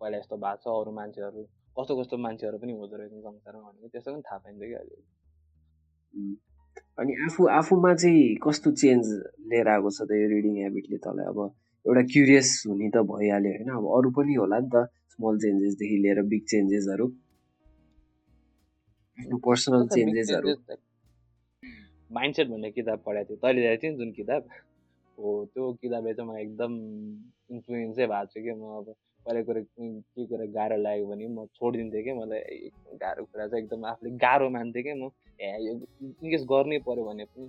पहिला 0.00 0.16
यस्तो 0.18 0.36
भएको 0.36 0.60
छ 0.62 0.66
अरू 0.80 0.92
मान्छेहरू 0.98 1.42
कस्तो 1.76 1.92
कस्तो 2.00 2.16
मान्छेहरू 2.26 2.58
पनि 2.58 2.72
हुँदो 2.72 2.96
रहेछ 2.96 3.12
संसारमा 3.12 3.60
भनेको 3.68 3.88
त्यस्तो 3.88 4.10
पनि 4.12 4.22
थाहा 4.28 4.38
पाइन्छ 4.44 4.60
कि 4.60 4.74
अहिले। 4.80 4.98
अनि 6.98 7.12
आफू 7.26 7.46
आफूमा 7.58 7.92
चाहिँ 7.94 8.24
कस्तो 8.46 8.70
चेन्ज 8.82 9.04
लिएर 9.52 9.68
आएको 9.74 9.90
छ 9.90 10.08
त 10.08 10.10
यो 10.16 10.26
रिडिङ 10.32 10.54
हेबिटले 10.64 10.98
तँलाई? 11.04 11.26
अब 11.32 11.38
एउटा 11.84 12.02
क्युरियस 12.12 12.48
हुने 12.68 12.88
त 12.94 13.04
भइहाल्यो 13.10 13.52
होइन? 13.52 13.70
अब 13.76 13.84
अरू 13.96 14.10
पनि 14.16 14.34
होला 14.40 14.58
नि 14.64 14.70
त। 14.74 14.88
स्मल 15.12 15.38
चेन्जेसदेखि 15.44 15.96
लिएर 16.04 16.22
बिग 16.32 16.44
चेन्जेसहरू 16.52 17.06
पर्सनल 19.46 19.86
चेन्जेसहरू 19.88 20.54
माइन्डसेट 22.10 22.48
भन्ने 22.48 22.70
किताब 22.70 22.98
पढाएको 23.06 23.28
थियो। 23.28 23.36
तैँले 23.42 23.60
ल्याएको 23.60 23.82
थियो 23.82 23.96
जुन 23.98 24.10
किताब? 24.12 24.42
हो 25.18 25.30
त्यो 25.54 25.72
किताबले 25.82 26.12
चाहिँ 26.14 26.28
मलाई 26.30 26.42
एकदम 26.42 26.72
इन्फ्लुएन्सै 27.54 28.06
भएको 28.12 28.26
छु 28.32 28.40
कि 28.44 28.52
म 28.52 28.62
अब 28.78 28.86
पहिला 29.26 29.42
कुरा 29.48 29.60
के 29.60 30.24
कुरा 30.26 30.46
गाह्रो 30.56 30.76
लाग्यो 30.82 31.06
भने 31.06 31.26
म 31.28 31.44
छोडिदिन्थेँ 31.56 32.02
कि 32.04 32.12
मलाई 32.20 32.70
गाह्रो 33.02 33.24
कुरा 33.24 33.46
चाहिँ 33.46 33.62
एकदम 33.64 33.84
आफूले 33.90 34.10
गाह्रो 34.24 34.48
मान्थेँ 34.56 34.82
कि 34.82 34.92
म। 34.96 35.10
ए 35.40 35.50
यो 35.66 35.72
इनकेस 36.02 36.42
गर्नै 36.52 36.78
पऱ्यो 36.88 37.04
भने 37.08 37.24
पनि 37.30 37.46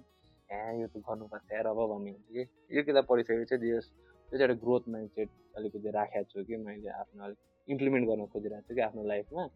ए 0.50 0.82
यो 0.82 0.88
त 0.93 0.95
गर्नुपर्छ 1.08 1.47
यार 1.54 1.65
अब 1.71 1.80
भन्ने 1.93 2.12
हुन्थ्यो 2.12 2.43
कि। 2.43 2.78
यो 2.78 2.84
किताब 2.84 3.06
पढिसकेपछि 3.10 3.58
त्यो 3.58 3.80
चाहिँ 3.82 4.43
एउटा 4.43 4.56
ग्रोथ 4.63 4.84
माइन्डसेट 4.93 5.30
अलिकति 5.58 5.89
राखेको 5.97 6.30
छु 6.32 6.43
कि 6.47 6.56
मैले 6.67 6.89
आफ्नो 7.02 7.24
अलिक 7.26 7.39
इम्प्लिमेन्ट 7.67 8.08
गर्न 8.08 8.26
खोजिरहेको 8.26 8.67
छु 8.67 8.76
कि 8.76 8.82
आफ्नो 8.82 9.04
लाइफमा। 9.08 9.47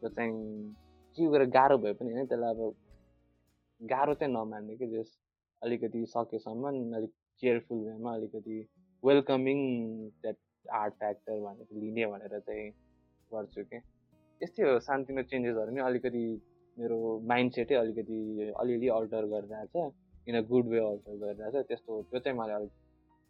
त्यो 0.00 0.08
चाहिँ 0.08 0.32
के 1.16 1.30
गरेर 1.30 1.48
गाह्रो 1.50 1.78
भए 1.78 1.92
पनि 1.92 2.12
होइन 2.12 2.26
त्यसलाई 2.26 2.54
अब 2.54 2.74
गाह्रो 3.80 4.14
चाहिँ 4.14 4.32
नमान्ने 4.34 4.76
कि 4.76 4.86
जस 4.86 5.18
अलिकति 5.62 6.04
सकेसम्म 6.08 6.68
अलिक 6.68 7.10
केयरफुल 7.42 7.78
वेमा 7.78 8.14
अलिकति 8.14 8.58
वेलकमिङ 9.02 9.58
द्याट 10.22 10.36
आर्ट 10.72 10.94
फ्याक्टर 10.94 11.40
भनेर 11.40 11.80
लिने 11.80 12.06
भनेर 12.06 12.38
चाहिँ 12.38 12.70
गर्छु 13.30 13.64
कि। 13.64 13.80
यस्तै 14.40 14.62
हो 14.62 14.78
सानोतिनो 14.80 15.22
चेन्जेसहरू 15.30 15.70
पनि 15.70 15.80
अलिकति 15.80 16.24
मेरो 16.76 16.98
माइन्ड 17.28 17.52
सेटै 17.52 17.74
अलिकति 17.74 18.18
अलिअलि 18.60 18.88
अल्टर 18.88 19.26
गरिरहेछ 19.32 19.74
in 20.28 20.36
a 20.36 20.40
good 20.48 20.66
way 20.68 20.78
alter 20.78 21.16
गरिरहेछ 21.22 21.66
त्यस्तो 21.68 22.02
त्यो 22.10 22.20
चाहिँ 22.20 22.38
मलाई 22.38 22.56
अलिक 22.56 22.72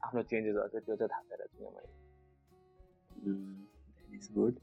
आफ्नो 0.00 0.22
चेन्जेसहरू 0.30 0.68
चाहिँ 0.68 0.84
त्यो 0.86 0.96
चाहिँ 0.96 1.10
थाहा 1.10 1.22
पाएर 1.30 1.46
थिएँ 1.48 1.70
मैले 1.76 3.70
इज 4.22 4.28
गुड। 4.38 4.54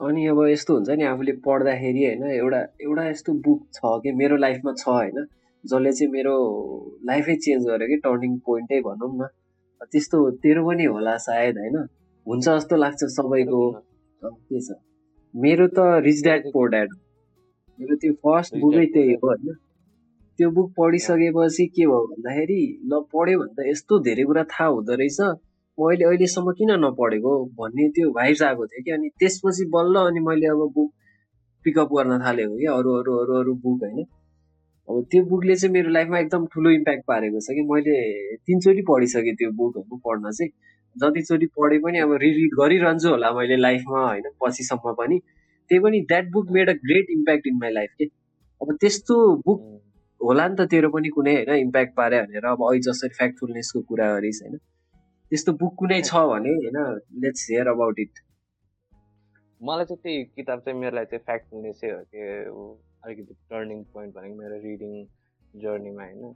अनि 0.00 0.26
अब 0.26 0.38
यस्तो 0.46 0.74
हुन्छ 0.74 0.90
नि 0.98 1.04
आफूले 1.04 1.32
पढ्दाखेरि 1.44 2.04
होइन 2.04 2.22
एउटा 2.30 2.60
एउटा 2.82 3.08
यस्तो 3.08 3.32
बुक 3.46 3.60
छ 3.74 3.94
कि 4.02 4.12
मेरो 4.20 4.36
लाइफमा 4.36 4.72
छ 4.78 4.88
होइन 4.88 5.24
जसले 5.64 5.92
चाहिँ 5.92 6.12
मेरो 6.12 6.34
लाइफै 7.06 7.36
चेन्ज 7.44 7.66
गर्यो 7.66 7.88
कि 7.88 7.96
टर्निङ 8.04 8.38
पोइन्टै 8.46 8.80
भनौँ 8.86 9.10
न। 9.14 9.28
त्यस्तो 9.92 10.18
तेरो 10.42 10.62
पनि 10.66 10.84
होला 10.84 11.16
सायद 11.26 11.58
होइन। 11.58 11.76
हुन्छ 12.26 12.44
जस्तो 12.48 12.76
लाग्छ 12.76 13.04
सबैको। 13.14 13.62
के 14.22 14.60
छ? 14.60 14.78
मेरो 15.34 15.66
त 15.68 15.78
रिच 16.06 16.22
ड्याड 16.22 16.42
पोर 16.52 16.68
ड्याड 16.70 16.90
मेरो 17.78 17.96
त्यो 17.96 18.12
फर्स्ट 18.24 18.56
बुकै 18.56 18.86
त्यही 18.94 19.14
हो 19.14 19.28
होइन। 19.28 19.54
त्यो 20.38 20.50
बुक 20.50 20.68
पढिसकेपछि 20.76 21.66
के 21.66 21.86
भयो 21.86 22.02
भन्दाखेरि 22.10 22.60
ल 22.90 23.00
पढ्यो 23.14 23.38
भने 23.38 23.54
त 23.56 23.66
यस्तो 23.70 23.98
धेरै 24.08 24.24
कुरा 24.24 24.44
थाहा 24.52 24.68
हुँदो 24.68 24.94
रहेछ। 24.94 25.20
म 25.78 25.88
अहिले 25.88 26.04
अहिलेसम्म 26.04 26.52
किन 26.52 26.70
नपढेको 26.84 27.32
भन्ने 27.60 27.88
त्यो 27.96 28.10
भाइब्स 28.12 28.42
आएको 28.42 28.66
थियो 28.66 28.82
कि? 28.84 28.90
अनि 28.90 29.08
त्यसपछि 29.18 29.64
बल्ल 29.74 29.94
अनि 30.08 30.20
मैले 30.20 30.46
अब 30.46 30.62
बुक 30.74 30.90
पिकअप 31.64 31.88
गर्न 31.92 32.18
थालेको 32.24 32.56
कि? 32.56 32.66
अरू 32.66 32.90
अरू 33.00 33.12
अरू 33.18 33.38
अरू 33.40 33.54
बुक 33.54 33.82
होइन। 33.84 34.04
अब 34.88 35.04
त्यो 35.10 35.24
बुकले 35.24 35.54
चाहिँ 35.56 35.72
मेरो 35.72 35.90
लाइफमा 35.90 36.18
एकदम 36.18 36.46
ठुलो 36.46 36.70
इम्प्याक्ट 36.70 37.04
पारेको 37.08 37.40
छ 37.40 37.56
कि? 37.56 37.62
मैले 37.72 37.96
तिनचोटि 38.36 38.82
पढिसकेँ 38.90 39.34
त्यो 39.34 39.50
बुकहरू 39.50 39.96
पढ्न 40.06 40.30
चाहिँ। 40.30 40.50
जतिचोटि 40.96 41.46
पढे 41.58 41.78
पनि 41.78 41.98
अब 41.98 42.12
रिरिड 42.22 42.50
गरिरहन्छु 42.60 43.08
होला 43.08 43.30
मैले 43.32 43.56
लाइफमा 43.56 44.00
होइन 44.08 44.28
पछिसम्म 44.40 44.92
पनि। 44.92 45.18
त्यही 45.70 45.80
पनि 45.84 46.00
that 46.00 46.30
book 46.32 46.50
made 46.50 46.70
a 46.70 46.72
great 46.84 47.06
impact 47.10 47.46
in 47.46 47.56
my 47.56 47.72
life 47.72 47.90
के? 47.98 48.04
अब 48.60 48.76
त्यस्तो 48.80 49.16
बुक 49.46 49.60
होला 50.20 50.48
नि 50.48 50.56
त 50.58 50.68
तेरो 50.70 50.88
पनि 50.90 51.08
कुनै 51.08 51.34
होइन 51.34 51.60
इम्प्याक्ट 51.60 51.96
पारे 51.96 52.20
भनेर 52.22 52.44
अब 52.46 52.68
अहिले 52.68 52.80
जसरी 52.80 53.14
फ्याक्टफुलनेसको 53.18 53.80
कुरा 53.80 54.12
गरिस् 54.14 54.42
होइन। 54.42 54.58
त्यस्तो 55.32 55.52
बुक 55.60 55.74
कुनै 55.80 55.96
छ 56.02 56.20
भने 56.28 56.50
होइन 56.54 56.78
लेट्स 57.20 57.42
हेयर 57.50 57.68
अबाउट 57.68 57.98
इट 57.98 58.18
मलाई 59.60 59.84
चाहिँ 59.84 60.00
त्यही 60.02 60.24
किताब 60.36 60.60
चाहिँ 60.64 60.78
मेरो 60.78 60.96
लागि 60.96 61.06
चाहिँ 61.10 61.24
फ्याक्टफुलनेसै 61.24 61.90
हो 61.90 62.00
कि 62.10 62.20
अलिकति 63.04 63.34
टर्निङ 63.50 63.78
पोइन्ट 63.92 64.14
भनेको 64.14 64.34
मेरो 64.38 64.56
रिडिङ 64.64 64.92
जर्नीमा 65.54 66.04
होइन। 66.04 66.34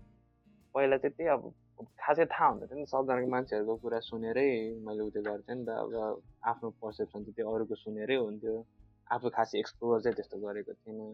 पहिला 0.74 0.96
चाहिँ 1.02 1.14
त्यही 1.16 1.28
अब 1.30 1.42
खासै 2.00 2.24
थाहा 2.32 2.48
हुँदैन 2.48 2.78
नि 2.78 2.86
सबजनाको 2.92 3.28
मान्छेहरूको 3.34 3.74
कुरा 3.82 3.98
सुनेरै 4.06 4.48
मैले 4.86 5.02
उयो 5.06 5.22
गर्थेँ 5.26 5.56
नि 5.56 5.64
त 5.66 5.76
अब 5.82 6.22
आफ्नो 6.52 6.70
पर्सेप्सन 6.84 7.20
चाहिँ 7.24 7.34
त्यो 7.36 7.52
अरूको 7.52 7.74
सुनेरै 7.82 8.16
हुन्थ्यो। 8.16 8.54
आफू 9.10 9.26
खासै 9.36 9.58
एक्सप्लोर 9.58 10.00
चाहिँ 10.00 10.16
त्यस्तो 10.16 10.36
गरेको 10.46 10.72
थिइनँ 10.72 11.08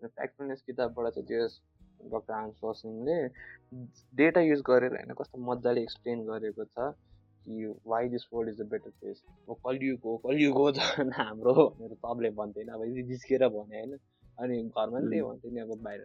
फ्याक्टफुलनेस 0.00 0.60
किताबबाट 0.68 1.08
चाहिँ 1.14 1.26
त्यो 1.28 1.40
डक्टर 2.12 2.34
आन्स 2.34 2.60
रसिङले 2.64 3.16
डेटा 4.14 4.40
युज 4.42 4.60
गरेर 4.68 4.92
होइन 4.98 5.16
कस्तो 5.22 5.42
मजाले 5.48 5.80
एक्सप्लेन 5.82 6.18
गरेको 6.28 6.64
छ। 6.66 6.92
कि 7.44 7.74
why 7.86 8.08
this 8.08 8.26
world 8.32 8.52
is 8.52 8.60
a 8.60 8.64
better 8.72 8.90
place 9.00 9.22
अब 9.48 9.56
कलियुग 9.66 10.00
हो 10.04 10.16
कलियुग 10.26 10.56
हो 10.56 10.70
झन् 10.72 11.12
हाम्रो 11.12 11.54
भनेर 11.54 11.94
सबले 11.94 12.30
भन्थेन 12.40 12.68
अब 12.68 12.84
जिस्केर 13.10 13.48
भने 13.48 13.78
होइन। 13.78 13.98
अनि 14.38 14.56
घरमा 14.62 14.98
पनि 14.98 15.08
त्यही 15.10 15.22
भन्थ्यो 15.22 15.50
नि 15.52 15.60
अब 15.60 15.72
बाहिर 15.82 16.00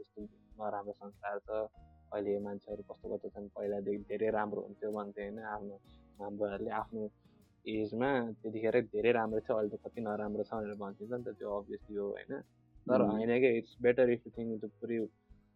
यस्तो 0.00 0.22
नराम्रो 0.58 0.92
संस्कार 0.92 1.38
छ। 1.38 1.68
अहिले 2.12 2.38
मान्छेहरू 2.40 2.82
कस्तो 2.82 3.06
कस्तो 3.12 3.28
छन् 3.28 3.48
पहिलादेखि 3.56 4.02
धेरै 4.08 4.30
राम्रो 4.32 4.60
हुन्थ्यो 4.60 4.90
भन्थ्यो 4.92 5.24
होइन 5.24 5.38
आफ्नो 5.54 5.74
हाम्रोहरूले 6.20 6.70
आफ्नो 6.80 7.02
एजमा 7.64 8.10
त्यतिखेर 8.40 8.76
धेरै 8.94 9.12
राम्रो 9.12 9.40
थियो 9.44 9.56
अहिले 9.56 9.76
त 9.76 9.80
कति 9.84 10.00
नराम्रो 10.00 10.42
छ 10.48 10.52
भनेर 10.54 10.74
भन्थ्यो 10.82 11.16
नि 11.16 11.24
त 11.24 11.36
त्यो 11.38 11.48
अभियसली 11.58 11.96
हो 11.96 12.06
होइन। 12.08 12.32
तर 12.86 13.00
होइन 13.10 13.32
कि 13.40 13.48
it's 13.58 13.76
better 13.82 14.10
if 14.10 14.26
you 14.26 14.30
think 14.36 14.60
त्यो 14.60 14.70
पुरै 14.80 14.98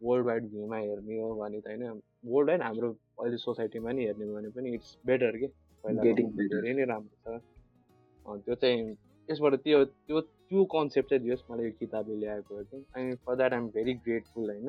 वर्ल्ड 0.02 0.26
वाइड 0.26 0.44
भ्यूमा 0.50 0.76
हेर्ने 0.78 1.20
हो 1.20 1.34
भने 1.40 1.60
त 1.60 1.66
होइन 1.66 2.00
वर्ल्ड 2.32 2.50
होइन 2.50 2.62
हाम्रो 2.62 2.88
अहिले 3.22 3.36
सोसाइटीमा 3.46 3.92
नि 3.92 4.04
हेर्ने 4.06 4.32
भने 4.34 4.48
पनि 4.56 4.74
इट्स 4.74 4.96
बेटर 5.06 5.36
के? 5.42 5.46
धेरै 5.84 6.72
नै 6.74 6.84
राम्रो 6.92 7.16
छ। 7.24 7.40
त्यो 8.44 8.54
चाहिँ 8.54 8.96
यसबाट 9.28 9.54
त्यो 9.64 9.84
त्यो 9.84 10.20
त्यो 10.20 10.64
कन्सेप्ट 10.74 11.08
चाहिँ 11.10 11.22
दियोस् 11.24 11.44
मलाई 11.50 11.64
यो 11.66 11.72
किताबले 11.80 12.16
ल्याएको 12.20 12.56
हो 12.56 12.62
कि। 12.70 12.84
अनि 12.94 13.14
for 13.26 13.36
that 13.36 13.52
I'm 13.52 13.66
very 13.74 13.94
grateful 14.06 14.50
होइन। 14.50 14.68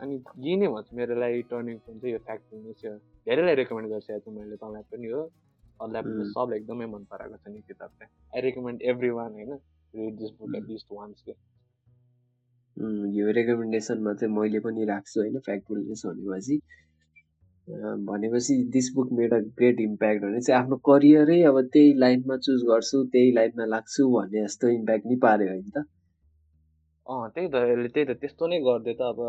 अनि 0.00 0.14
यही 0.14 0.56
नै 0.56 0.68
भन्छ 0.74 0.88
मेरो 0.94 1.14
लागि 1.20 1.42
टर्निङ 1.50 1.76
पोइन्ट 1.84 2.02
चाहिँ 2.02 2.12
यो 2.14 2.20
फ्याक्ट्री 2.26 2.58
नै 2.58 2.72
छ 2.80 2.98
धेरैलाई 3.26 3.54
रेकमेन्ड 3.60 3.88
गर्छु 3.90 4.12
आज 4.14 4.28
मैले 4.38 4.56
तपाईँलाई 4.56 4.82
पनि 4.92 5.08
हो। 5.10 5.22
अरूलाई 5.80 6.02
पनि 6.02 6.24
सबलाई 6.34 6.58
एकदमै 6.58 6.86
मन 6.92 7.02
पराएको 7.10 7.36
छ 7.42 7.54
नि 7.54 7.60
किताब 7.68 7.90
चाहिँ 7.98 8.10
आई 8.34 8.40
रेकमेन्ड 8.46 8.82
एभ्री 8.90 9.10
वान 9.18 9.32
होइन 9.38 9.52
read 9.94 10.14
this 10.18 10.30
book 10.38 10.54
at 10.56 10.64
least 10.92 11.22
के। 11.22 11.32
यो 13.14 13.30
रेकमेन्डेसनमा 13.32 14.12
चाहिँ 14.14 14.34
मैले 14.34 14.60
पनि 14.60 14.84
राख्छु 14.86 15.20
होइन 15.20 15.38
फ्याक्टफुलनेस 15.40 16.02
भनेपछि। 16.06 16.58
भनेपछि 18.06 18.54
this 18.72 18.90
book 18.94 19.12
made 19.12 19.32
a 19.34 19.38
great 19.58 19.80
impact 19.80 20.22
भने 20.22 20.40
चाहिँ 20.40 20.60
आफ्नो 20.60 20.76
करियरै 20.88 21.42
अब 21.42 21.60
त्यही 21.72 21.92
लाइनमा 21.98 22.36
चुज 22.46 22.62
गर्छु 22.64 23.04
त्यही 23.12 23.32
लाइनमा 23.32 23.64
लाग्छु 23.66 24.08
भन्ने 24.10 24.44
जस्तो 24.44 24.68
इम्प्याक्ट 24.68 25.06
नि 25.06 25.16
पाऱ्यो 25.22 25.48
होइन 25.48 25.70
त। 25.70 25.84
अँ 27.06 27.28
त्यही 27.34 27.48
त 27.48 27.54
अहिले 27.56 27.88
त्यही 27.88 28.06
त 28.06 28.16
त्यस्तो 28.20 28.46
नै 28.46 28.58
गरिदियो 28.60 28.94
त 28.94 29.02
अब। 29.02 29.20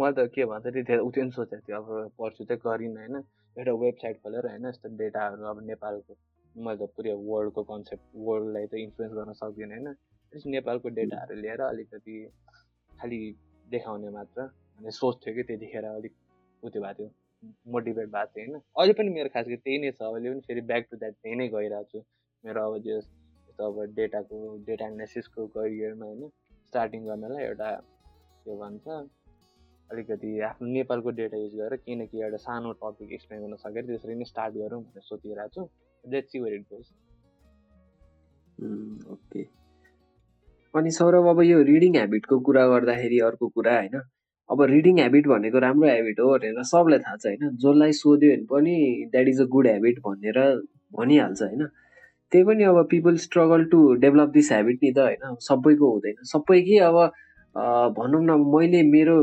मैले 0.00 0.14
त 0.16 0.26
के 0.34 0.44
भन्छ 0.44 0.66
त्यही 0.66 0.98
ऊ 0.98 1.10
त्यो 1.10 1.30
सोचेको 1.30 1.62
थियो 1.66 1.80
अब 1.82 2.10
पर्छु 2.18 2.44
चाहिँ 2.44 2.60
गरिनँ 2.66 2.96
होइन। 2.96 3.16
एउटा 3.56 3.72
वेबसाइट 3.82 4.16
खोलेर 4.22 4.46
होइन 4.46 4.66
यस्तो 4.66 4.88
डेटाहरू 4.96 5.44
अब 5.44 5.62
नेपालको 5.66 6.16
मैले 6.56 6.78
त 6.78 6.90
पुरै 6.96 7.12
वर्ल्डको 7.28 7.62
कन्सेप्ट 7.64 8.04
वर्ल्डलाई 8.26 8.66
त 8.66 8.82
इन्फ्लुएन्स 8.84 9.14
गर्न 9.14 9.32
सक्दिनँ 9.34 9.74
होइन। 9.76 9.94
नेपालको 10.46 10.88
डेटाहरू 10.94 11.34
लिएर 11.36 11.60
अलिकति 11.62 12.16
खालि 13.04 13.20
देखाउने 13.70 14.10
मात्र 14.10 14.42
भन्ने 14.76 14.90
सोच्थ्यो 14.96 15.34
कि 15.34 15.42
त्यतिखेर 15.48 15.84
अलिक 15.86 16.12
उत्यो 16.62 16.82
भएको 16.82 16.94
थियो 16.98 17.10
मोटिभेट 17.72 18.08
भएको 18.08 18.30
थियो 18.34 18.44
होइन? 18.44 18.60
अहिले 18.76 18.92
पनि 18.98 19.10
मेरो 19.16 19.28
खास 19.34 19.46
गरी 19.46 19.56
त्यही 19.64 19.78
नै 19.78 19.90
छ 19.92 20.02
अहिले 20.02 20.30
पनि 20.30 20.40
फेरि 20.46 20.60
ब्याक 20.70 20.86
टु 20.90 20.96
द्याट 20.96 21.14
त्यही 21.14 21.34
नै 21.36 21.48
गइरहेको 21.54 21.90
छु। 21.90 21.98
मेरो 22.44 22.60
अब 22.68 22.74
जो 22.86 22.96
अब 23.66 23.76
डेटाको 23.96 24.38
डेटा 24.66 24.86
एनालिसिसको 24.86 25.46
करियरमा 25.56 26.06
होइन? 26.06 26.22
स्टार्टिङ 26.68 27.04
गर्नलाई 27.06 27.44
एउटा 27.44 27.70
के 28.46 28.56
भन्छ 28.62 28.86
अलिकति 29.90 30.30
आफ्नो 30.48 30.68
नेपालको 30.68 31.10
डेटा 31.20 31.36
युज 31.36 31.54
गरेर 31.56 31.76
केही 31.84 32.22
एउटा 32.22 32.40
सानो 32.46 32.72
टपिक 32.80 33.12
एक्सप्लेन 33.12 33.42
गर्न 33.42 33.56
सकेर 33.64 33.86
त्यसरी 33.86 34.14
नै 34.14 34.24
स्टार्ट 34.32 34.54
गरौँ 34.54 34.80
भनेर 34.84 35.04
सोचिरहेको 35.10 35.52
छु। 35.54 35.68
Let's 36.04 36.32
see 36.32 36.38
where 36.40 36.54
it 36.54 36.64
goes 36.72 36.86
okay 39.12 39.42
अनि 40.74 40.90
सौरभ 40.90 41.26
अब 41.28 41.40
यो 41.42 41.62
रिडिङ 41.62 41.92
ह्याबिटको 41.94 42.38
कुरा 42.46 42.66
गर्दाखेरि 42.68 43.18
अर्को 43.26 43.48
कुरा 43.48 43.74
होइन 43.74 44.00
अब 44.50 44.62
रिडिङ 44.70 44.96
ह्याबिट 44.98 45.26
भनेको 45.28 45.58
राम्रो 45.64 45.88
ह्याबिट 45.88 46.20
हो 46.20 46.30
भनेर 46.32 46.62
सबलाई 46.70 46.98
थाहा 47.04 47.16
छ 47.16 47.26
होइन। 47.26 47.56
जसलाई 47.64 47.92
सोध्यो 47.98 48.30
भने 48.30 48.46
पनि 48.50 48.74
that 49.12 49.28
is 49.28 49.40
a 49.40 49.46
good 49.54 49.66
habit 49.66 50.00
भनेर 50.06 50.38
भनिहाल्छ 50.98 51.42
होइन। 51.42 51.62
त्यही 52.32 52.44
पनि 52.44 52.64
अब 52.64 52.82
people 52.90 53.16
struggle 53.24 53.64
to 53.72 53.80
develop 54.02 54.28
this 54.34 54.50
habit 54.52 54.78
नि 54.82 54.92
त 54.92 54.98
होइन 54.98 55.36
सबैको 55.46 55.92
हुँदैन। 55.92 56.16
सबै 56.32 56.60
कि 56.68 56.78
अब 56.88 56.98
भनौँ 57.98 58.22
न 58.24 58.38
मैले 58.54 58.82
मेरो 58.90 59.16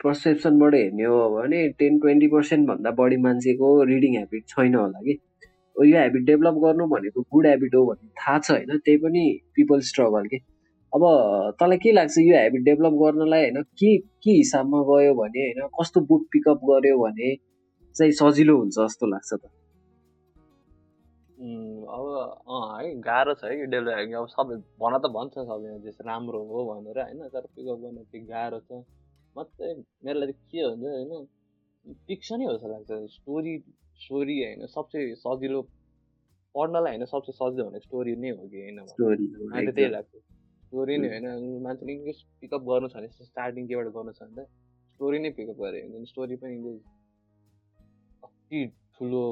पर्सेप्सनबाट 0.00 0.74
हेर्ने 0.74 1.04
हो 1.04 1.20
भने 1.36 1.68
टेन 1.78 1.98
ट्वेन्टी 2.00 2.28
पर्सेन्टभन्दा 2.34 2.90
बढी 2.98 3.16
मान्छेको 3.22 3.72
रिडिङ 3.92 4.12
ह्याबिट 4.16 4.44
छैन 4.48 4.74
होला 4.74 5.00
कि। 5.06 5.18
यो 5.76 5.96
ह्याबिट 5.96 6.22
डेभलप 6.26 6.60
गर्नु 6.64 6.86
भनेको 6.88 7.22
गुड 7.32 7.46
ह्याबिट 7.46 7.74
हो 7.74 7.86
भन्ने 7.86 8.08
थाहा 8.20 8.38
छ 8.38 8.50
होइन 8.50 8.78
त्यही 8.78 8.96
पनि 8.98 9.24
पिपल 9.54 9.80
स्ट्रगल 9.88 10.26
के। 10.32 10.38
अब 10.92 11.02
तँलाई 11.60 11.78
के 11.78 11.92
लाग्छ 11.92 12.18
यो 12.18 12.36
हेबिट 12.36 12.62
डेभलप 12.64 12.94
गर्नलाई 13.02 13.42
होइन? 13.42 13.62
के 13.62 13.96
के 14.22 14.30
हिसाबमा 14.30 14.78
गयो 14.90 15.14
भने 15.14 15.42
होइन? 15.46 15.68
कस्तो 15.80 16.00
बुक 16.10 16.22
पिकअप 16.32 16.60
गर्यो 16.70 16.98
भने 16.98 17.34
चाहिँ 17.96 18.12
सजिलो 18.12 18.56
हुन्छ 18.58 18.74
जस्तो 18.78 19.06
लाग्छ 19.06 19.32
त? 19.34 19.44
अब 21.96 22.04
अँ 22.48 22.82
है 22.82 22.94
गाह्रो 23.00 23.34
छ 23.34 23.44
है 23.44 23.66
डेभलप 23.72 24.14
अब 24.18 24.26
सबै 24.28 24.56
भन 24.82 24.98
त 24.98 25.10
भन्छ 25.16 25.34
सबैले 25.38 25.78
जस्तो 25.86 26.04
राम्रो 26.08 26.40
हो 26.50 26.64
भनेर 26.70 26.98
होइन? 27.00 27.20
तर 27.34 27.44
पिकअप 27.56 27.78
गर्न 27.82 28.02
चाहिँ 28.02 28.24
गाह्रो 28.26 28.58
छ। 28.60 28.84
मात्रै 29.36 29.74
मेरो 30.04 30.18
लागि 30.20 30.32
के 30.32 30.60
हुन्छ 30.64 30.84
होइन? 30.84 31.26
फिक्सनै 32.08 32.44
हो 32.46 32.52
जस्तो 32.52 32.68
लाग्छ। 32.68 32.90
स्टोरी 33.16 33.54
स्टोरी 34.04 34.36
होइन? 34.44 34.66
सबसे 34.66 34.98
सजिलो 35.16 35.60
पढ्नलाई 36.54 36.92
होइन? 36.92 37.04
सबसे 37.06 37.32
सजिलो 37.32 37.64
भनेको 37.68 37.84
स्टोरी 37.88 38.16
नै 38.16 38.30
हो 38.30 38.48
कि 38.48 38.58
होइन? 38.62 38.78
अहिले 39.52 39.72
त्यही 39.72 39.90
लाग्छ। 39.92 40.12
स्टोरी 40.66 40.96
नै 41.02 41.08
होइन। 41.12 41.26
मान्छेले 41.64 41.92
इङ्ग्लिस 41.98 42.22
पिकअप 42.40 42.62
गर्नु 42.70 42.88
छ 42.92 42.96
भने 42.96 43.08
स्टार्टिङ 43.30 43.66
केबाट 43.70 43.88
गर्नु 43.96 44.12
छ 44.18 44.22
भने 44.22 44.34
त 44.36 44.48
स्टोरी 44.94 45.18
नै 45.24 45.30
पिकअप 45.38 45.58
गरे। 45.64 45.80
हुन्छ 45.86 46.08
स्टोरी 46.12 46.36
पनि 46.42 46.54
इङ्ग्लिस 46.56 46.80
कति 48.24 48.60
ठुलो 48.98 49.22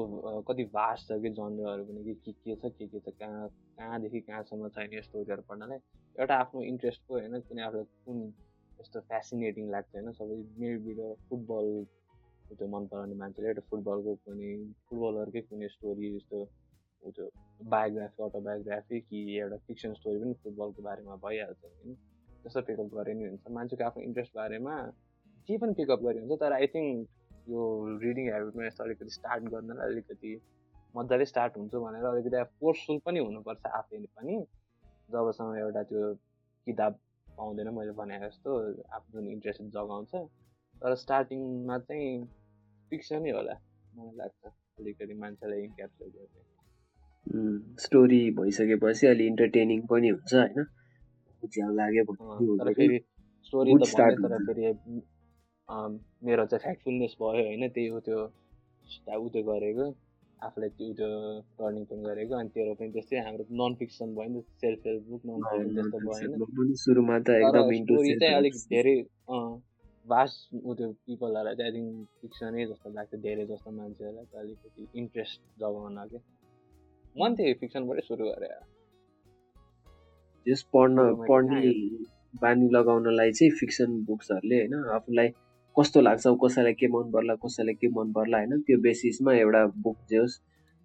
कति 0.47 0.63
भास्ट 0.73 1.07
छ 1.09 1.19
कि 1.21 1.29
जनरहरू 1.37 1.83
पनि 1.85 2.01
कि 2.23 2.31
के 2.31 2.55
छ 2.55 2.71
के 2.79 2.87
के 2.87 2.99
छ 3.05 3.13
कहाँ 3.19 3.47
कहाँदेखि 3.77 4.19
कहाँसम्म 4.29 4.69
छैन 4.75 4.93
यो 4.97 5.01
स्टोरीहरू 5.09 5.43
पढ्नलाई। 5.49 5.79
एउटा 6.15 6.35
आफ्नो 6.43 6.61
इन्ट्रेस्टको 6.71 7.13
होइन 7.19 7.39
कुनै 7.47 7.61
आफूलाई 7.67 7.87
कुन 8.05 8.17
यस्तो 8.79 8.99
फेसिनेटिङ 9.11 9.65
लाग्छ 9.75 9.95
होइन 9.95 10.11
सबै 10.19 10.37
मेरो 10.61 11.07
फुटबल 11.29 11.67
त्यो 12.49 12.67
मन 12.73 12.83
पराउने 12.91 13.15
मान्छेले 13.21 13.47
एउटा 13.51 13.63
फुटबलको 13.69 14.11
कुनै 14.25 14.51
फुटबलरकै 14.85 15.41
कुनै 15.49 15.67
स्टोरी 15.75 16.09
त्यो 17.11 17.29
बायोग्राफी 17.69 18.23
अटोबायोग्राफी 18.23 18.99
कि 18.99 19.37
एउटा 19.37 19.57
फिक्सन 19.67 19.93
स्टोरी 19.93 20.19
पनि 20.19 20.33
फुटबलको 20.43 20.81
बारेमा 20.81 21.15
भइहाल्छ 21.25 21.63
होइन। 21.65 21.95
त्यस्तो 22.43 22.61
पिकअप 22.61 22.89
गरे 22.95 23.13
नि 23.13 23.23
हुन्छ। 23.27 23.51
मान्छेको 23.51 23.83
आफ्नो 23.83 24.03
इन्ट्रेस्ट 24.03 24.35
बारेमा 24.35 24.75
के 25.49 25.57
पनि 25.57 25.73
पिकअप 25.73 25.99
गरे 26.07 26.19
हुन्छ 26.19 26.39
तर 26.41 26.53
आई 26.53 26.67
थिङ्क 26.67 27.07
यो 27.49 27.61
रिडिङ 28.01 28.25
हेबिटमा 28.33 28.65
यस्तो 28.65 28.83
अलिकति 28.83 29.09
स्टार्ट 29.09 29.43
गर्नलाई 29.53 29.87
अलिकति 29.87 30.31
मजाले 30.95 31.25
स्टार्ट 31.25 31.57
हुन्छ 31.57 31.75
भनेर 31.75 32.05
अलिकति 32.05 32.43
फोर्सफुल 32.59 32.99
पनि 33.05 33.19
हुनुपर्छ 33.19 33.65
आफैले 33.79 34.07
पनि। 34.17 34.35
जबसम्म 35.11 35.57
एउटा 35.57 35.83
त्यो 35.83 36.13
किताब 36.67 36.99
पाउँदैन 37.37 37.69
मैले 37.69 37.91
भने 37.91 38.19
जस्तो 38.19 38.51
आफ्नो 38.97 39.21
जुन 39.21 39.27
इन्ट्रेस्ट 39.31 39.61
जगाउँछ। 39.61 40.15
तर 40.81 40.95
स्टार्टिङमा 40.95 41.77
चाहिँ 41.79 42.25
फिक्सनै 42.89 43.31
होला 43.31 43.53
मलाई 43.95 44.15
लाग्छ। 44.17 44.53
अलिकति 44.79 45.13
मान्छेलाई 45.13 45.61
इन्क्याप्चर 45.63 46.05
गर्ने। 46.05 46.54
स्टोरी 47.79 48.21
भइसकेपछि 48.31 49.07
अलि 49.07 49.27
इन्टरटेनिङ 49.27 49.85
पनि 49.85 50.09
हुन्छ 50.09 50.33
होइन? 50.33 50.65
झ्याउ 51.43 51.75
लाग्यो 51.75 52.03
तर 52.57 52.73
फेरि 52.73 52.99
स्टोरी 53.43 53.73
त 53.75 53.89
तर 54.23 54.37
फेरि 54.45 54.73
मेरो 56.25 56.45
चाहिँ 56.45 56.63
फ्याक्टफुलनेस 56.63 57.15
भयो 57.21 57.45
होइन? 57.45 57.67
त्यही 57.69 57.87
हो 57.87 57.99
त्यो 57.99 58.19
ऊ 59.17 59.29
त्यो 59.29 59.43
गरेको 59.43 59.85
आफूलाई 60.41 60.69
त्यो 60.69 60.93
त्यो 60.93 61.09
टर्निङ 61.59 61.83
पनि 61.85 62.03
गरेको 62.03 62.35
अनि 62.35 62.49
तेरो 62.49 62.73
पनि 62.73 62.91
त्यस्तै 62.91 63.19
हाम्रो 63.19 63.45
नन 63.51 63.75
फिक्सन 63.75 64.15
भयो 64.15 64.29
नि 64.29 64.41
self 64.57 64.87
help 64.87 65.07
book 65.09 65.21
non 65.25 65.39
fiction 65.43 65.73
त्यस्तो 65.75 65.97
भयो 65.99 66.43
होइन 66.49 66.73
सुरुमा 66.75 67.19
त 67.19 67.37
एकदम 67.37 67.71
स्टोरी 67.77 68.13
चाहिँ 68.15 68.35
अलिक 68.35 68.55
धेरै 68.69 68.95
भास्ट 70.05 70.55
ऊ 70.63 70.73
त्यो 70.73 70.91
पिपलहरूलाई 71.05 71.55
चाहिँ 71.55 71.71
आई 71.71 71.77
थिङ्क 71.77 72.07
फिक्सनै 72.21 72.65
जस्तो 72.65 72.89
लाग्छ 72.89 73.21
धेरै 73.21 73.45
जस्तो 73.45 73.71
मान्छेहरूलाई 73.71 74.25
चाहिँ 74.25 74.45
अलिकति 74.45 74.87
इन्ट्रेस्ट 74.95 75.41
जगाउन 75.57 76.07
क्या 76.07 76.21
मन 77.15 77.35
त्यही 77.35 77.53
फिक्सनबाटै 77.59 78.03
सुरु 78.07 78.25
गरे 78.25 78.47
त्यस 80.45 80.61
पढ्न 80.73 80.97
पढ्ने 81.27 81.61
बानी 82.41 82.67
लगाउनलाई 82.71 83.31
चाहिँ 83.31 83.51
फिक्सन 83.59 83.89
बुक्सहरूले 84.07 84.57
होइन 84.59 84.73
आफूलाई 84.95 85.29
कस्तो 85.75 86.01
लाग्छ 86.01 86.33
कसैलाई 86.43 86.73
के 86.81 86.87
मन 86.95 87.11
पर्ला 87.13 87.35
कसैलाई 87.45 87.75
के 87.81 87.87
मन 87.95 88.11
पर्ला 88.17 88.37
होइन 88.37 88.59
त्यो 88.67 88.77
बेसिसमा 88.87 89.33
एउटा 89.35 89.65
बुक 89.87 89.97
जे 90.09 90.17
होस् 90.17 90.35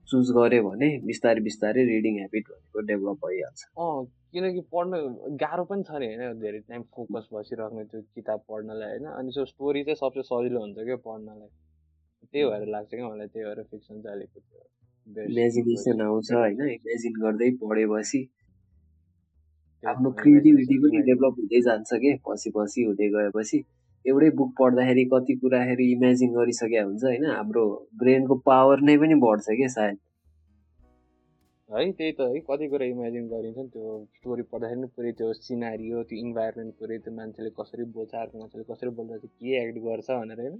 चुज 0.09 0.31
गऱ्यो 0.37 0.63
भने 0.69 0.89
बिस्तारै 1.09 1.41
बिस्तारै 1.49 1.83
रिडिङ 1.91 2.15
हेबिट 2.21 2.49
भनेको 2.51 2.81
डेभलप 2.87 3.19
भइहाल्छ। 3.25 3.61
अँ 3.79 4.07
किनकि 4.33 4.63
पढ्नु 4.73 4.99
गाह्रो 5.43 5.65
पनि 5.71 5.83
छ 5.89 6.01
नि 6.03 6.07
होइन 6.15 6.41
धेरै 6.41 6.61
टाइम 6.71 6.83
फोकस 6.97 7.29
बसिराख्ने 7.35 7.85
त्यो 7.93 8.01
किताब 8.17 8.41
पढ्नलाई 8.51 8.91
होइन 8.91 9.07
अनि 9.13 9.31
त्यो 9.37 9.45
स्टोरी 9.53 9.83
चाहिँ 9.85 10.01
सबसे 10.03 10.23
सजिलो 10.31 10.61
हुन्छ 10.61 10.79
क्या 10.89 10.97
पढ्नलाई। 11.07 11.51
त्यही 12.33 12.45
भएर 12.51 12.67
लाग्छ 12.75 12.91
क्या 12.95 13.09
मलाई 13.09 13.29
त्यही 13.35 13.45
भएर 13.47 13.63
फिक्सन 13.71 14.03
चाहिँ 14.03 14.17
अलिकति 14.17 14.69
इमेजिनेसन 15.07 16.01
आउँछ 16.03 16.33
होइन 16.33 16.61
इमेजिन 16.69 17.15
गर्दै 17.23 17.51
पढेपछि 17.63 18.21
आफ्नो 19.83 20.11
क्रिएटिभिटी 20.13 20.77
पनि 20.79 20.99
डेभलप 21.05 21.37
हुँदै 21.39 21.61
जान्छ 21.67 21.99
कि 22.03 22.11
पछि 22.27 22.51
पछि 22.57 22.83
हुँदै 22.85 23.09
गएपछि। 23.13 23.59
एउटै 24.05 24.29
बुक 24.37 24.51
पढ्दाखेरि 24.59 25.05
कति 25.13 25.35
कुराहरू 25.41 25.85
इमेजिन 25.95 26.31
गरिसकेका 26.35 26.83
हुन्छ 26.85 27.05
होइन 27.05 27.25
हाम्रो 27.31 27.65
ब्रेनको 28.03 28.37
पावर 28.47 28.81
नै 28.83 28.97
पनि 28.99 29.15
बढ्छ 29.25 29.47
क्या 29.51 29.69
सायद। 29.77 29.99
है 31.69 31.91
त्यही 31.93 32.13
त 32.13 32.29
है 32.31 32.41
कति 32.47 32.69
कुरा 32.69 32.87
इमेजिन 32.87 33.27
गरिन्छ 33.29 33.59
नि 33.59 33.69
त्यो 33.69 33.97
स्टोरी 34.17 34.43
पढ्दाखेरि 34.53 34.89
पुरै 34.97 35.13
त्यो 35.19 35.33
सिनारी 35.41 35.91
हो 35.91 36.03
त्यो 36.13 36.19
इन्भाइरोमेन्ट 36.27 36.75
पुरै 36.79 36.99
त्यो 37.05 37.15
मान्छेले 37.17 37.51
कसरी 37.61 37.85
बोल्छ 37.97 38.15
अर्को 38.23 38.39
मान्छेले 38.39 38.65
कसरी 38.73 38.91
बोल्दा 39.01 39.19
चाहिँ 39.19 39.35
के 39.41 39.61
एक्ट 39.63 39.83
गर्छ 39.85 40.09
भनेर 40.13 40.41
होइन 40.41 40.57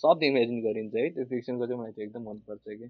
सब 0.00 0.22
इमेजिन 0.30 0.62
गरिन्छ 0.68 0.94
है 0.94 1.08
त्यो 1.10 1.24
फिक्सनको 1.32 1.66
चाहिँ 1.66 1.80
मलाई 1.80 1.92
चाहिँ 1.92 2.08
एकदम 2.08 2.30
मनपर्छ 2.30 2.64
कि। 2.70 2.88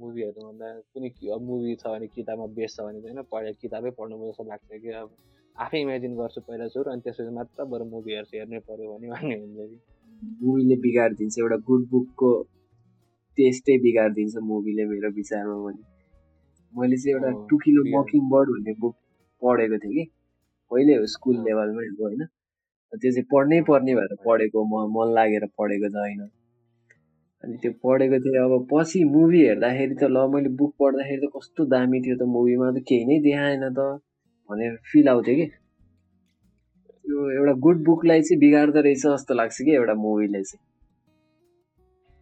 मुभीहरूभन्दा 0.00 0.68
कुनै 0.92 1.10
अब 1.34 1.42
मुभी 1.42 1.74
छ 1.76 1.84
भने 1.86 2.06
किताबमा 2.16 2.46
बेस 2.56 2.76
छ 2.76 2.86
भने 2.86 3.00
चाहिँ 3.00 3.16
होइन 3.16 3.26
पढे 3.32 3.52
किताबै 3.62 3.90
पढ्नु 3.98 4.16
जस्तो 4.24 4.44
लाग्छ 4.50 4.80
कि 4.82 4.90
अब 5.00 5.10
आफै 5.56 5.80
इमेजिन 5.80 6.16
गर्छु 6.16 6.40
पहिला 6.48 6.66
सुरु 6.68 6.90
अनि 6.92 7.00
त्यसपछि 7.00 7.32
मात्र 7.34 7.64
बरु 7.72 7.84
मुभीहरू 7.92 8.28
हेर्नै 8.32 8.60
पऱ्यो 8.68 8.92
भने 8.92 9.08
भन्ने 9.08 9.36
हुन्छ 9.40 9.68
कि। 9.70 9.78
मुभीले 10.42 10.76
बिगारिदिन्छ 10.84 11.38
एउटा 11.38 11.56
गुड 11.68 11.88
बुकको 11.90 12.30
टेस्टै 13.38 13.76
बिगारिदिन्छ 13.86 14.44
मुभीले 14.50 14.84
मेरो 14.92 15.10
विचारमा 15.20 15.56
पनि। 15.64 15.82
मैले 16.72 16.96
चाहिँ 16.96 17.14
एउटा 17.14 17.30
टु 17.48 17.56
किलो 17.64 17.84
मकिङ 17.98 18.28
बर्ड 18.30 18.48
भन्ने 18.50 18.72
बुक 18.80 18.94
पढेको 19.42 19.78
थिएँ 19.78 19.94
कि। 19.96 20.04
कहिले 20.70 20.94
हो? 20.94 21.06
स्कुल 21.06 21.36
लेभलमै 21.46 21.86
हो 21.86 22.04
होइन। 22.04 22.24
त्यो 22.92 23.10
चाहिँ 23.12 23.26
पढ्नै 23.32 23.60
पर्ने 23.68 23.94
भएर 23.94 24.16
पढेको 24.26 24.64
म 24.64 24.74
मन 24.96 25.14
लागेर 25.14 25.46
पढेको 25.58 25.88
त 25.88 25.96
होइन। 26.04 26.22
अनि 27.46 27.56
त्यो 27.56 27.72
पढेको 27.82 28.18
थिएँ 28.18 28.38
अब 28.42 28.52
पछि 28.72 29.02
मुभी 29.06 29.40
हेर्दाखेरि 29.46 29.94
त 29.94 30.04
ल 30.10 30.26
मैले 30.34 30.50
बुक 30.58 30.72
पढ्दाखेरि 30.80 31.20
त 31.22 31.30
कस्तो 31.36 31.64
दामी 31.70 32.00
थियो 32.02 32.16
त 32.16 32.26
मुभीमा 32.28 32.70
त 32.72 32.82
केही 32.88 33.04
नै 33.06 33.18
देखाएन 33.22 33.62
त 33.70 33.80
भनेर 34.50 34.72
फिल 34.90 35.08
आउँथ्यो 35.08 35.34
कि। 35.36 35.46
त्यो 37.04 37.18
एउटा 37.30 37.52
गुड 37.60 37.84
बुकलाई 37.84 38.22
चाहिँ 38.22 38.40
बिगार्दो 38.40 38.80
रहेछ 38.80 39.04
जस्तो 39.06 39.34
लाग्छ 39.34 39.56
कि 39.62 39.70
एउटा 39.74 39.94
मुभीले 39.94 40.42
चाहिँ। 40.42 40.64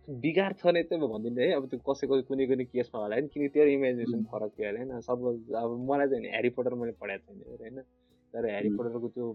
बिगार 0.09 0.53
छ 0.53 0.77
नै 0.77 0.83
चाहिँ 0.83 1.01
म 1.03 1.09
भन्दिनँ 1.09 1.41
है 1.41 1.53
अब 1.57 1.65
त्यो 1.67 1.81
कसैको 1.89 2.21
कुनै 2.29 2.47
कुनै 2.47 2.65
केसमा 2.69 3.01
होला 3.01 3.15
होइन 3.17 3.27
किनकि 3.33 3.49
त्यो 3.49 3.65
इमेजिनेसन 3.75 4.23
फरक 4.29 4.51
थियो 4.59 4.77
होइन 4.77 5.01
सपोज 5.01 5.37
अब 5.57 5.71
मलाई 5.89 6.09
चाहिँ 6.09 6.29
ह्यारी 6.29 6.51
पोटर 6.57 6.75
मैले 6.75 6.93
पढाएको 7.01 7.33
छैन 7.33 7.41
होइन 7.57 7.81
तर 8.35 8.43
ह्यारी 8.47 8.77
पोटरको 8.77 9.09
त्यो 9.09 9.33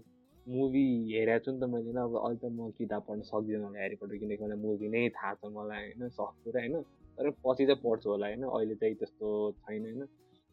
मुभी 0.50 0.84
हेरेको 1.14 1.46
छु 1.46 1.52
नि 1.52 1.60
त 1.60 1.70
मैले 1.70 2.00
अब 2.00 2.16
अहिले 2.18 2.38
त 2.38 2.52
म 2.52 2.70
किताब 2.78 3.04
पढ्न 3.08 3.22
सक्दिनँ 3.22 3.64
होला 3.64 3.78
ह्यारी 3.80 3.96
पोटर 3.96 4.18
किनकि 4.18 4.44
मलाई 4.44 4.58
मुभी 4.58 4.88
नै 4.90 5.10
थाहा 5.10 5.34
छ 5.34 5.52
मलाई 5.54 5.84
होइन 5.86 6.10
सक्छु 6.10 6.44
पुरा 6.44 6.62
होइन। 6.62 6.82
तर 7.18 7.30
पछि 7.46 7.66
चाहिँ 7.66 7.82
पढ्छु 7.84 8.10
होला 8.10 8.28
होइन 8.28 8.44
अहिले 8.44 8.76
चाहिँ 8.76 8.96
त्यस्तो 8.96 9.28
छैन 9.60 9.84
होइन। 9.84 10.06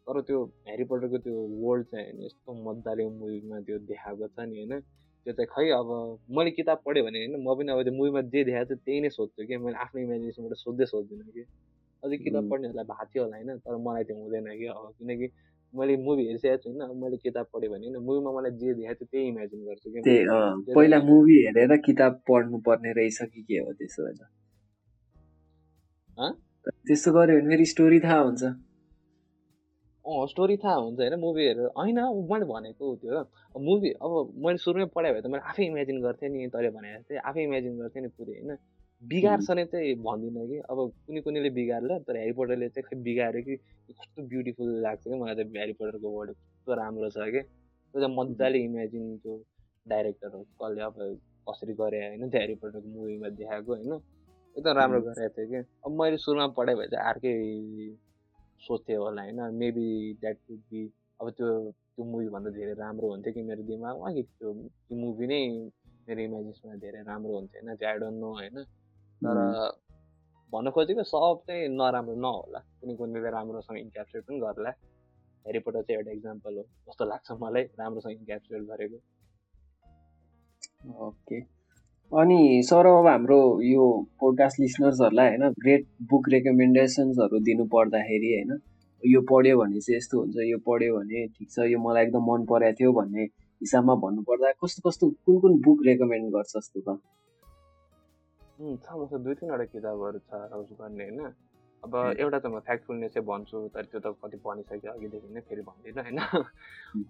तर 0.06 0.20
त्यो 0.20 0.38
ह्यारी 0.66 0.84
पोटरको 0.84 1.18
त्यो 1.18 1.36
वर्ल्ड 1.62 1.86
चाहिँ 1.86 2.04
होइन 2.06 2.24
यस्तो 2.24 2.50
मजाले 2.64 3.08
मुभीमा 3.08 3.60
त्यो 3.60 3.78
देखाएको 3.88 4.28
छ 4.28 4.46
नि 4.46 4.56
होइन। 4.56 4.80
त्यो 5.26 5.32
चाहिँ 5.32 5.48
खै 5.50 5.68
अब 5.70 5.88
मैले 6.30 6.50
किताब 6.50 6.82
पढेँ 6.86 7.02
भने 7.02 7.18
होइन 7.18 7.34
म 7.40 7.54
पनि 7.54 7.72
अब 7.72 7.82
त्यो 7.82 7.94
मुभीमा 7.94 8.20
जे 8.30 8.44
देखाएको 8.44 8.74
छ 8.74 8.78
त्यही 8.84 9.00
नै 9.00 9.10
सोध्छु 9.10 9.46
कि 9.46 9.56
मैले 9.56 9.78
आफ्नो 9.78 10.00
इमेजिनेसनबाट 10.00 10.56
सोध्दै 10.56 10.86
सोध्दिनँ 10.86 11.30
कि। 11.30 11.44
अझै 12.02 12.16
किताब 12.16 12.44
पढ्नेहरूलाई 12.50 12.84
भएको 12.84 13.06
थियो 13.06 13.22
होला 13.24 13.36
होइन 13.36 13.58
तर 13.58 13.76
मलाई 13.80 14.04
त्यो 14.04 14.16
हुँदैन 14.16 14.46
कि 14.58 14.66
अब 14.66 14.92
किनकि 14.98 15.26
मैले 15.76 15.96
मुभी 16.04 16.26
हेरिसकेको 16.26 16.62
छु 16.62 16.70
होइन 16.70 16.96
मैले 17.02 17.16
किताब 17.18 17.46
पढेँ 17.54 17.70
भने 17.70 17.86
होइन 17.86 18.04
मुभीमा 18.04 18.30
मलाई 18.32 18.52
जे 18.60 18.74
देखाएको 18.74 19.04
थियो 19.04 19.10
त्यही 19.12 19.28
इमेजिन 19.28 19.60
गर्छु 19.66 19.88
कि 19.90 20.00
पहिला 20.74 20.98
मुभी 21.04 21.36
हेरेर 21.46 21.76
किताब 21.86 22.20
पढ्नु 22.28 22.58
पर्ने 22.66 22.92
रहेछ 22.92 23.18
कि 23.24 23.42
के 23.42 23.58
हो 23.58 23.72
त्यसो 23.74 24.02
भए 24.06 24.14
त्यस्तो 26.86 27.12
गऱ्यो 27.12 27.36
भने 27.40 27.48
फेरि 27.48 27.66
स्टोरी 27.66 28.00
थाहा 28.00 28.20
हुन्छ। 28.20 28.42
अँ 30.04 30.26
स्टोरी 30.28 30.56
थाहा 30.56 30.74
हुन्छ 30.76 30.98
होइन 31.00 31.14
मुभीहरू 31.20 31.64
होइन 31.76 31.98
मैले 32.30 32.44
भनेको 32.46 32.94
त्यो 32.96 33.22
मुभी 33.60 33.90
अब 34.00 34.12
मैले 34.46 34.58
सुरुमै 34.58 34.86
पढायो 34.94 35.14
भए 35.14 35.22
त 35.22 35.26
मैले 35.26 35.44
आफै 35.52 35.64
इमेजिन 35.66 36.00
गर्थेँ 36.02 36.30
नि 36.30 36.48
तैँले 36.54 36.70
भने 36.70 36.88
जस्तै 36.96 37.18
आफै 37.30 37.42
इमेजिन 37.44 37.78
गर्थेँ 37.78 38.02
नि 38.02 38.08
पुरै 38.16 38.34
होइन? 38.38 38.56
बिगार्छ 39.10 39.50
नै 39.50 39.64
चाहिँ 39.72 39.94
भन्दिनँ 40.02 40.46
कि। 40.48 40.58
अब 40.70 40.78
कुनै 41.06 41.20
कुनैले 41.26 41.50
बिगार्ला 41.58 41.98
तर 42.06 42.16
ह्यारी 42.16 42.32
पोटरले 42.38 42.68
चाहिँ 42.68 42.86
खै 42.88 42.96
बिगाऱ्यो 43.08 43.42
कि 43.46 43.56
कस्तो 43.90 44.22
ब्युटिफुल 44.32 44.68
लाग्छ 44.82 45.02
कि 45.04 45.14
मलाई 45.14 45.34
त 45.34 45.46
ह्यारी 45.56 45.72
पोटरको 45.80 46.08
वर्ड 46.16 46.30
कस्तो 46.32 46.74
राम्रो 46.80 47.10
छ 47.10 47.28
कि 47.34 47.40
त्यो 47.42 48.00
चाहिँ 48.00 48.14
मजाले 48.16 48.58
इमेजिन 48.64 49.16
त्यो 49.22 49.34
डाइरेक्टरहरू 49.86 50.42
कसले 50.62 50.82
अब 50.88 50.94
कसरी 51.48 51.74
गरे 51.80 51.98
होइन 52.06 52.28
त्यो 52.30 52.38
ह्यारी 52.38 52.54
पोटरको 52.62 52.88
मुभीमा 52.94 53.28
देखाएको 53.38 53.72
होइन। 53.74 53.92
एकदम 54.56 54.72
राम्रो 54.78 55.00
गरेको 55.06 55.34
थियो 55.36 55.46
कि 55.50 55.58
अब 55.86 55.90
मैले 56.00 56.16
सुरुमा 56.24 56.46
पढायो 56.58 56.76
भए 56.78 56.86
चाहिँ 56.92 57.06
अर्कै 57.10 57.34
सोच्थेँ 58.66 58.96
होला 58.96 59.22
होइन। 59.22 59.40
मेबी 59.54 59.88
द्याट 60.20 60.38
वुड 60.50 60.60
बी 60.70 60.80
अब 61.20 61.30
त्यो 61.36 61.48
त्यो 61.70 62.04
मुभीभन्दा 62.04 62.50
धेरै 62.56 62.74
राम्रो 62.80 63.06
हुन्थ्यो 63.10 63.32
कि 63.34 63.42
मेरो 63.50 63.62
दिमागमा 63.70 64.08
कि 64.16 64.22
त्यो 64.22 64.52
त्यो 64.52 64.96
मुभी 64.98 65.26
नै 65.26 65.40
मेरो 66.08 66.20
इमेजिनेसनमा 66.22 66.74
धेरै 66.84 67.02
राम्रो 67.10 67.32
हुन्थ्यो 67.38 67.60
होइन 67.62 67.76
त्यो 67.76 67.88
आई 67.88 67.98
डोन्ट 68.02 68.18
नो 68.20 68.32
होइन। 68.40 68.56
तर 69.22 69.36
भन्न 70.52 70.70
खोजेको 70.70 71.02
सब 71.02 71.40
चाहिँ 71.46 71.68
नराम्रो 71.68 72.14
नहोला। 72.14 72.58
कुनै 72.80 72.94
कुनैले 72.96 73.30
राम्रोसँग 73.30 73.78
इन्क्याप्सुलेट 73.78 74.24
पनि 74.26 74.38
गर्ला। 74.40 74.70
हेरिपट 75.44 75.74
चाहिँ 75.76 75.96
एउटा 75.98 76.12
इक्जाम्पल 76.12 76.56
हो 76.56 76.62
जस्तो 76.62 77.04
लाग्छ 77.04 77.28
मलाई 77.42 77.62
राम्रोसँग 77.80 78.12
इन्क्याप्सुलेट 78.12 78.62
गरेको। 78.70 78.98
ओके 81.06 81.38
अनि 82.12 82.62
सर 82.68 82.86
अब 82.86 83.06
हाम्रो 83.06 83.38
यो 83.62 83.84
पोडकास्ट 84.20 84.60
लिसनर्सहरूलाई 84.60 85.28
होइन 85.28 85.44
ग्रेट 85.64 85.86
बुक 86.10 86.28
रेकमेन्डेसन्सहरू 86.32 87.38
दिनु 87.48 87.64
पर्दाखेरि 87.74 88.30
होइन 88.34 88.52
यो 89.02 89.20
पढ्यो 89.30 89.58
भने 89.58 89.80
चाहिँ 89.80 89.96
यस्तो 89.96 90.20
हुन्छ 90.20 90.36
यो 90.50 90.58
पढ्यो 90.66 90.96
भने 90.98 91.26
ठिक 91.34 91.48
छ 91.50 91.66
यो 91.72 91.78
मलाई 91.78 92.06
एकदम 92.06 92.22
मन 92.30 92.44
परेको 92.50 92.76
थियो 92.78 92.92
भन्ने 92.98 93.22
हिसाबमा 93.60 93.94
भन्नुपर्दा 94.04 94.52
कस्तो 94.64 94.88
कस्तो 94.88 95.10
कुन 95.26 95.40
कुन 95.40 95.52
बुक 95.66 95.78
रेकमेन्ड 95.86 96.32
गर्छ 96.34 96.52
जस्तो 96.56 96.80
त? 96.86 96.98
छ 98.58 98.92
मसँग 98.92 99.24
दुई 99.24 99.34
तिनवटा 99.34 99.64
किताबहरू 99.64 100.18
छ 100.20 100.40
रोज 100.52 100.72
गर्ने 100.80 101.04
होइन? 101.04 101.34
अब 101.82 101.94
एउटा 102.18 102.38
त 102.38 102.46
म 102.46 102.60
फ्याक्टफुलनेस 102.60 103.12
चाहिँ 103.12 103.26
भन्छु 103.26 103.58
तर 103.74 103.84
त्यो 103.84 104.00
त 104.00 104.12
कति 104.22 104.36
भनिसक्यो 104.44 104.92
अघिदेखि 104.92 105.28
नै 105.34 105.40
फेरि 105.40 105.62
भन्दिनँ 105.62 106.02
होइन? 106.02 106.18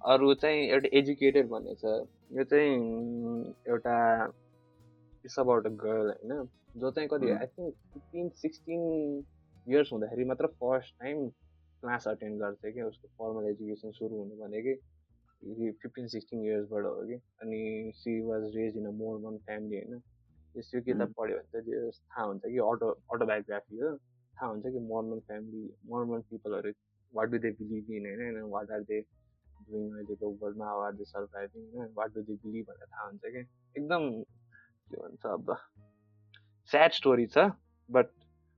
अरू 0.05 0.35
चाहिँ 0.35 0.67
एउटा 0.69 0.89
एजुकेटेड 0.99 1.49
भन्ने 1.49 1.75
छ 1.75 1.85
यो 2.31 2.45
चाहिँ 2.45 3.55
एउटा 3.67 3.95
इट्स 5.25 5.39
अबाउट 5.39 5.67
अ 5.67 5.71
गर्ल 5.85 6.11
होइन? 6.11 6.49
जो 6.77 6.91
चाहिँ 6.91 7.09
कति 7.09 7.31
I 7.31 7.47
think 7.47 7.75
fifteen 7.95 8.29
sixteen 8.43 8.83
years 9.67 9.93
हुँदाखेरि 9.93 10.25
मात्र 10.25 10.47
फर्स्ट 10.47 10.95
टाइम 11.01 11.29
क्लास 11.29 12.09
अटेन्ड 12.09 12.41
गर्छ 12.41 12.75
कि 12.75 12.83
उसको 12.83 13.09
फर्मल 13.19 13.49
एजुकेसन 13.51 13.91
सुरु 13.93 14.17
हुनु 14.17 14.37
भनेकै 14.37 14.75
फिफ्टिन 15.83 16.07
सिक्सटिन 16.09 16.45
इयर्सबाट 16.45 16.85
हो 16.85 17.07
कि? 17.07 17.15
अनि 17.41 17.93
she 17.95 18.21
was 18.21 18.45
raised 18.57 18.77
in 18.77 18.87
a 18.87 18.91
Mormon 18.91 19.39
family 19.39 19.77
होइन? 19.77 20.03
त्यस 20.57 20.71
त्यो 20.71 20.81
किताब 20.83 21.13
पढ्यो 21.19 21.37
भने 21.37 21.49
चाहिँ 21.53 21.65
त्यो 21.67 21.91
थाहा 21.91 22.25
हुन्छ 22.27 22.43
कि 22.45 22.59
अटो 22.67 22.89
अटोबायोग्राफी 23.15 23.77
हो। 23.81 23.91
थाहा 23.97 24.51
हुन्छ 24.51 24.65
कि 24.67 24.81
Mormon 24.89 25.21
family 25.29 25.63
Mormon 25.91 26.21
पिपलहरू 26.31 26.73
what 27.13 27.29
do 27.31 27.39
they 27.45 27.51
believe 27.61 27.91
in 27.97 28.07
होइन? 28.07 28.41
वाट 28.55 28.71
आर 28.77 28.83
दे 28.91 29.01
डुइङ 29.01 29.85
अहिलेको 29.93 30.31
वर्ल्डमा 30.43 30.67
आर 30.87 30.93
दे 30.97 31.05
सर्भाइभिङ 31.05 31.65
होइन? 31.77 31.93
वाट 31.97 32.15
डु 32.15 32.23
दे 32.23 32.35
बिलिभ 32.45 32.65
भनेर 32.71 32.87
थाहा 32.87 33.07
हुन्छ 33.07 33.23
कि? 33.37 33.43
एकदम 33.77 34.11
के 34.91 34.97
भन्छ 34.97 35.27
अब 35.27 35.57
स्याड 36.71 36.91
स्टोरी 37.01 37.27
छ 37.37 37.47
बट 37.91 38.07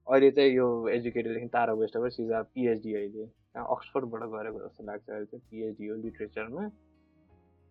अहिले 0.06 0.30
चाहिँ 0.30 0.50
यो 0.54 0.66
एजुकेटेडदेखि 0.88 1.48
तारा 1.54 1.72
वेस्ट 1.82 1.96
अब 1.96 2.08
सिज 2.16 2.30
पिएचडी 2.54 2.94
अहिले। 2.94 3.24
अक्सफोर्डबाट 3.58 4.22
गरेको 4.32 4.58
जस्तो 4.66 4.84
लाग्छ 4.84 5.08
अहिले 5.10 5.26
चाहिँ 5.26 5.44
पिएचडी 5.50 5.86
हो 5.88 5.96
लिट्रेचरमा 6.02 6.68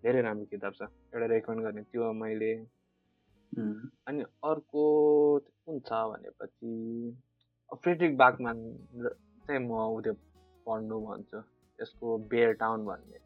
धेरै 0.03 0.21
राम्रो 0.21 0.45
किताब 0.51 0.73
छ। 0.73 0.81
एउटा 1.13 1.25
रेकमेन्ड 1.33 1.63
गर्ने। 1.65 1.81
त्यो 1.91 2.11
मैले 2.13 2.51
अनि 4.07 4.23
अर्को 4.49 4.83
कुन 5.39 5.79
छ 5.87 5.91
भनेपछि 6.11 6.71
फ्रेड्रिक 7.83 8.17
बागमान 8.17 8.57
चाहिँ 9.47 9.61
म 9.67 9.71
उत्यो 9.97 10.13
पढ्नु 10.65 10.99
भन्छु। 11.07 11.39
यसको 11.79 12.17
बेयर 12.31 12.53
टाउन 12.61 12.85
भन्ने। 12.85 13.19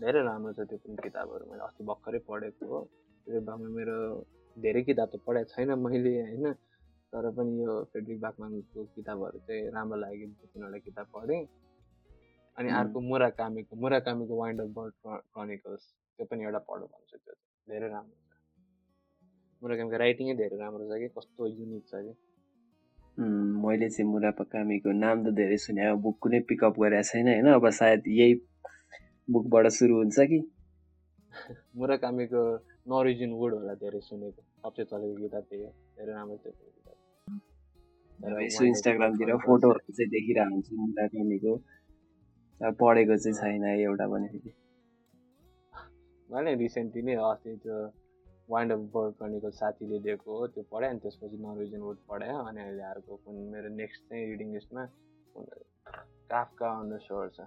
धेरै 0.00 0.22
राम्रो 0.22 0.52
छ 0.52 0.68
त्यो 0.70 0.78
पनि 0.78 0.96
किताबहरू। 1.02 1.44
मैले 1.50 1.62
अस्ति 1.66 1.84
भर्खरै 1.84 2.18
पढेको 2.28 2.64
हो। 2.66 2.80
त्यो 3.26 3.40
बागमा 3.48 3.68
मेरो 3.76 3.96
धेरै 4.56 4.82
किताब 4.88 5.08
त 5.12 5.20
पढाएको 5.26 5.50
छैन 5.54 5.70
मैले 5.84 6.12
होइन। 6.20 6.52
तर 7.12 7.30
पनि 7.36 7.52
यो 7.62 7.72
फ्रेडरिक 7.90 8.20
बाकमानको 8.20 8.84
किताबहरू 8.96 9.38
चाहिँ 9.46 9.70
राम्रो 9.76 9.96
लाग्यो 10.04 10.26
दुई 10.26 10.46
तिनवटा 10.52 10.78
किताब 10.86 11.06
पढेँ। 11.14 11.42
अनि 12.58 12.68
अर्को 12.80 12.98
मुरा 13.00 13.28
कामीको 13.38 13.76
मुरा 13.76 13.98
कामीको 14.06 14.34
वाइन्ड 14.36 14.60
अफ 14.60 14.68
बर्ड 14.76 14.92
क्रोनिकल्स 15.04 15.82
त्यो 16.18 16.24
पनि 16.30 16.44
एउटा 16.44 16.60
पढ 16.68 16.80
भन्छु 16.92 17.16
त्यो। 17.16 17.34
धेरै 17.68 17.88
राम्रो 17.88 18.25
छ 19.56 19.62
मुरा 19.62 19.76
कामीको 19.76 19.96
राइटिङै 19.96 20.34
धेरै 20.34 20.56
राम्रो 20.56 20.84
छ 20.88 20.98
कि? 21.00 21.08
कस्तो 21.08 21.46
युनिक 21.46 21.84
छ 21.88 21.94
कि? 21.94 22.12
मैले 23.64 23.88
चाहिँ 23.88 24.10
मुरा 24.10 24.30
कामीको 24.30 24.92
नाम 24.92 25.24
त 25.24 25.34
धेरै 25.34 25.56
सुने 25.56 25.92
बुक 25.94 26.18
कुनै 26.20 26.40
पिकअप 26.40 26.74
गरेको 26.78 27.02
छैन 27.02 27.28
होइन? 27.28 27.48
अब 27.48 27.68
सायद 27.70 28.02
यही 28.06 28.34
बुकबाट 29.30 29.66
सुरु 29.68 29.96
हुन्छ 29.96 30.18
कि? 30.20 30.38
मुराकामीको 31.76 32.42
नरिजिन 32.88 33.32
वुड 33.32 33.54
होला 33.54 33.74
धेरै 33.74 34.00
सुनेको। 34.00 34.42
सबसे 34.62 34.84
चलेको 34.84 35.16
किताब 35.22 35.44
त्यही 35.50 35.62
हो। 35.64 35.70
धेरै 35.70 36.12
राम्रो 36.12 36.36
थियो 36.36 36.52
किताब। 36.52 38.42
यसो 38.42 38.64
इन्स्टाग्रामतिर 38.64 39.36
फोटोहरू 39.36 39.92
चाहिँ 39.92 40.10
देखिरहेको 40.10 40.54
हुन्छु 40.54 40.72
मुराकामीको 40.76 41.52
पढेको 42.60 43.16
चाहिँ 43.16 43.36
छैन 43.40 43.64
एउटा 43.64 44.06
पनि 44.06 44.28
फेरि। 44.28 44.50
मैले 46.30 46.54
रिसेन्टली 46.54 47.02
नै 47.02 47.14
अस्ति 47.14 47.56
त्यो 47.56 48.05
वाइन्ड 48.48 48.72
अफ 48.72 48.78
बर्ड 48.94 49.14
क्रनिकल 49.14 49.50
साथीले 49.50 49.98
दिएको 49.98 50.38
हो 50.38 50.46
त्यो 50.46 50.62
पढाएँ 50.72 50.90
अनि 50.90 51.00
त्यसपछि 51.00 51.36
नरिजन 51.36 51.80
वुड 51.80 51.98
पढाएँ 52.08 52.38
अनि 52.48 52.60
अहिले 52.62 52.82
अर्को 52.82 53.16
कुन 53.16 53.34
मेरो 53.52 53.68
नेक्स्ट 53.74 54.02
चाहिँ 54.08 54.26
रिडिङ 54.26 54.52
लिस्टमा 54.52 54.84
काफका 56.30 56.70
अन 56.80 56.98
सोर 56.98 57.28
छ। 57.28 57.46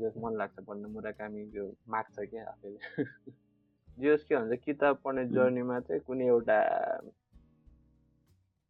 जस 0.00 0.14
मन 0.16 0.36
लाग्छ 0.36 0.60
पढ्न 0.60 0.86
मुराकामी 0.86 1.44
त्यो 1.50 1.66
माग्छ 1.88 2.16
क्या 2.30 2.44
आफैले। 2.44 2.78
जस 4.00 4.24
के 4.28 4.36
भन्छ 4.36 4.60
किताब 4.64 4.98
पढ्ने 5.04 5.24
जर्नीमा 5.26 5.80
चाहिँ 5.80 6.00
कुनै 6.00 6.26
एउटा 6.26 6.58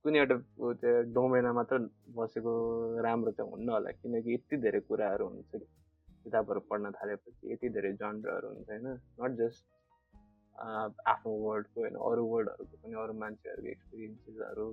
कुनै 0.04 0.18
एउटा 0.18 0.36
त्यो 0.80 1.02
डोमेनमा 1.12 1.52
मात्र 1.52 1.78
बसेको 2.16 2.52
राम्रो 3.02 3.30
चाहिँ 3.32 3.50
हुन्न 3.50 3.68
होला 3.68 3.90
किनकि 3.90 4.34
यति 4.34 4.56
धेरै 4.56 4.80
कुराहरू 4.80 5.28
हुन्छ 5.28 5.50
कि। 5.54 5.66
किताबहरू 6.24 6.60
पढ्न 6.70 6.90
थालेपछि 6.90 7.52
यति 7.52 7.68
धेरै 7.68 7.92
जन्डहरू 7.92 8.48
हुन्छ 8.48 8.68
होइन? 8.70 8.86
नट 9.20 9.32
जस्ट 9.40 9.64
आफ्नो 10.56 11.32
वर्डको 11.44 11.80
होइन 11.80 11.94
अरू 12.08 12.26
वर्डहरूको 12.26 12.76
पनि 12.82 12.94
अरू 13.04 13.14
मान्छेहरूको 13.20 13.70
एक्सपिरियन्सेसहरू 13.70 14.66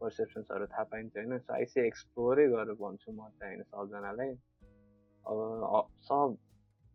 पर्सेप्सन्सहरू 0.00 0.66
थाहा 0.66 0.84
पाइन्छ 0.92 1.16
होइन? 1.16 1.38
सो 1.38 1.64
चाहिँ 1.64 1.86
एक्सप्लोरै 1.88 2.46
गरेर 2.54 2.74
भन्छु 2.80 3.12
म 3.12 3.28
चाहिँ 3.28 3.56
होइन 3.56 3.62
सबजनालाई। 3.64 4.32
अब 5.26 5.88
सब 6.08 6.36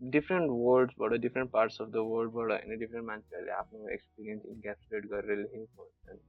डिफ्रेन्ट 0.02 0.50
वर्ड्सबाट 0.52 1.14
डिफ्रेन्ट 1.22 1.52
पार्ट्स 1.52 1.82
अफ 1.82 1.88
द 1.90 2.04
वर्ल्डबाट 2.10 2.50
होइन 2.52 2.80
डिफ्रेन्ट 2.80 3.08
मान्छेहरूले 3.08 3.52
आफ्नो 3.52 3.88
एक्सपिरियन्स 3.90 4.46
इन्क्याप्सुलेट 4.46 5.06
गरेर 5.14 5.38
लेखेको 5.38 5.84
हुन्छ 5.84 6.20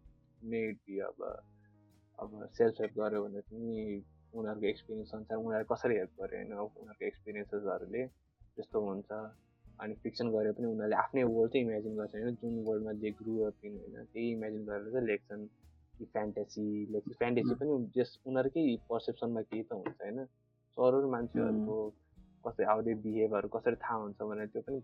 मेड 0.52 0.76
बी 0.86 0.98
अब 1.08 1.24
अब 2.18 2.46
सेल्फ 2.58 2.80
हेल्प 2.80 2.94
गऱ्यो 3.00 3.24
भने 3.24 3.40
पनि 3.40 3.74
उनीहरूको 4.34 4.66
एक्सपिरियन्स 4.66 5.14
अनुसार 5.14 5.38
उनीहरू 5.38 5.74
कसरी 5.74 5.96
हेल्प 5.96 6.22
गर्यो 6.22 6.38
होइन? 6.38 6.52
उनीहरूको 6.52 7.04
एक्सपिरियन्सेसहरूले 7.06 8.06
त्यस्तो 8.06 8.80
हुन्छ। 8.86 9.10
अनि 9.80 9.94
फिक्सन 9.94 10.30
गरे 10.30 10.52
पनि 10.52 10.66
उनीहरूले 10.66 10.96
आफ्नै 10.96 11.22
वर्ल्ड 11.22 11.52
चाहिँ 11.52 11.66
इमेजिन 11.66 11.96
गर्छ 11.96 12.14
होइन। 12.14 12.34
जुन 12.34 12.64
वर्ल्डमा 12.64 12.92
जे 12.92 13.10
ग्रु 13.10 13.40
अप 13.40 13.64
इन 13.64 13.76
होइन 13.76 14.04
त्यही 14.04 14.30
इमेजिन 14.32 14.64
गरेर 14.64 14.92
चाहिँ 14.92 15.06
लेख्छन्। 15.06 15.48
कि 15.98 16.04
फ्यान्टेसी 16.04 16.86
लेख्छ। 16.92 17.12
फ्यान्टेसी 17.12 17.54
पनि 17.54 17.90
जस 17.96 18.18
उनीहरूकै 18.26 18.76
पर्सेप्सनमा 18.88 19.40
केही 19.40 19.62
त 19.62 19.72
हुन्छ 19.72 19.96
होइन। 20.02 20.24
सो 20.76 20.82
अरू 20.82 21.10
मान्छेहरूको 21.10 21.76
कसरी 22.44 22.64
आउँदै 22.64 22.94
बिहेभहरू 22.94 23.48
कसरी 23.48 23.76
थाहा 23.76 23.96
हुन्छ 23.96 24.22
भने 24.22 24.46
त्यो 24.46 24.62
पनि 24.62 24.80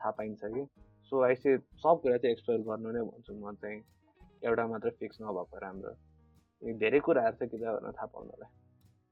थाहा 0.00 0.10
पाइन्छ 0.10 0.40
कि। 0.44 0.64
सो 1.12 1.22
आइसे 1.22 1.58
सब 1.58 2.00
कुरा 2.02 2.16
चाहिँ 2.16 2.32
एक्सप्लोर 2.32 2.60
गर्नु 2.60 2.90
नै 2.90 3.02
भन्छु 3.02 3.34
म 3.34 3.54
चाहिँ। 3.54 3.82
एउटा 4.42 4.66
मात्र 4.66 4.90
फिक्स 4.90 5.18
नभएको 5.22 5.58
राम्रो 5.58 5.92
धेरै 6.78 7.00
कुराहरू 7.00 7.36
छ 7.36 7.50
किताबहरूमा 7.50 7.92
थाहा 7.92 8.06
पाउनलाई। 8.06 8.50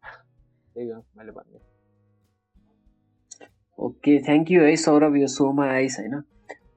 त्यही 0.74 0.88
हो 0.88 1.04
मैले 1.16 1.32
भन्ने 1.32 1.81
ओके 3.78 4.18
थ्याङ्क 4.22 4.50
यू 4.50 4.62
है 4.62 4.74
सौरभ 4.76 5.16
यो 5.16 5.26
सोमा 5.26 5.66
आइस 5.70 5.96
होइन? 5.98 6.14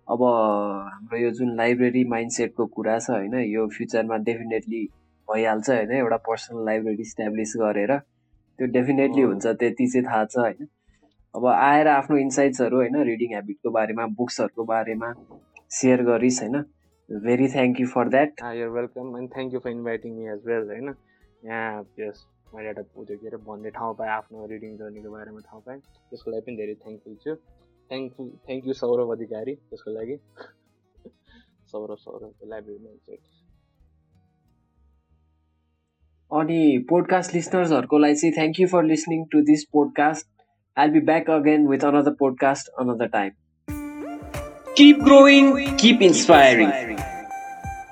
अब 0.07 0.21
हाम्रो 0.23 1.17
यो 1.17 1.31
जुन 1.39 1.55
लाइब्रेरी 1.57 2.03
माइन्डसेटको 2.09 2.65
कुरा 2.75 2.97
छ 2.99 3.09
होइन 3.09 3.35
यो 3.39 3.65
फ्युचरमा 3.75 4.17
डेफिनेटली 4.29 4.81
भइहाल्छ 5.27 5.69
होइन 5.69 5.91
एउटा 5.97 6.17
पर्सनल 6.27 6.65
लाइब्रेरी 6.65 7.01
इस्ट्याब्लिस 7.01 7.53
गरेर 7.61 7.97
त्यो 7.97 8.67
डेफिनेटली 8.77 9.21
हुन्छ 9.21 9.45
त्यति 9.47 9.87
चाहिँ 9.87 10.05
थाहा 10.05 10.25
छ 10.25 10.37
होइन? 10.37 10.67
अब 11.35 11.45
आएर 11.47 11.87
आफ्नो 11.87 12.17
इन्साइट्सहरू 12.17 12.77
होइन 12.77 13.01
रिडिङ 13.11 13.35
हेबिटको 13.35 13.71
बारेमा 13.77 14.05
बुक्सहरूको 14.19 14.65
बारेमा 14.65 15.13
सेयर 15.71 16.03
गरिस् 16.11 16.41
होइन? 16.41 16.61
Very 17.09 17.47
thank 17.55 17.81
you 17.81 17.87
for 17.87 18.09
that 18.09 18.45
you're 18.57 18.69
welcome 18.77 19.17
and 19.17 19.33
thank 19.33 19.53
you 19.53 19.59
for 19.59 19.69
inviting 19.69 20.15
me 20.15 20.31
as 20.33 20.41
well 20.47 20.69
होइन? 20.69 20.95
यहाँ 21.43 21.83
मैले 22.55 22.67
एउटा 22.69 22.81
त्यो 22.81 23.17
के 23.21 23.27
अरे 23.27 23.37
भन्ने 23.47 23.69
ठाउँ 23.77 23.95
पाएँ 23.99 24.11
आफ्नो 24.17 24.45
रिडिङ 24.53 24.77
जर्नीको 24.77 25.11
बारेमा 25.11 25.39
ठाउँ 25.49 25.61
पाएँ। 25.65 25.79
त्यसको 26.09 26.31
लागि 26.31 26.41
पनि 26.45 26.55
धेरै 26.57 26.75
थ्याङ्कफुल 26.83 27.15
छु। 27.23 27.35
Thankful 27.89 28.29
thank 28.45 28.67
you 28.67 28.73
Saurabh 28.81 29.11
Adhikari 29.15 29.55
त्यसको 29.55 29.91
लागि। 29.97 30.15
सौरभ 31.71 31.97
सौरभ 32.05 32.31
लाइब्रेरी 32.51 32.83
मान्छे 32.83 33.17
अनि 36.31 36.61
पोडकास्ट 36.89 37.33
लिसनर्सहरूको 37.33 37.97
लागि 37.97 38.15
चाहिँ 38.21 38.33
thank 38.37 38.59
you 38.59 38.67
for 38.67 38.83
listening 38.93 39.25
to 39.31 39.41
this 39.51 39.65
podcast 39.73 40.33
I'll 40.77 40.91
be 40.91 40.99
back 40.99 41.29
again 41.29 41.67
with 41.67 41.83
another 41.83 42.11
podcast 42.11 42.67
another 42.77 43.07
time. 43.07 43.33
Keep 44.75 45.03
growing, 45.03 45.77
keep 45.77 46.01
inspiring. 46.01 46.99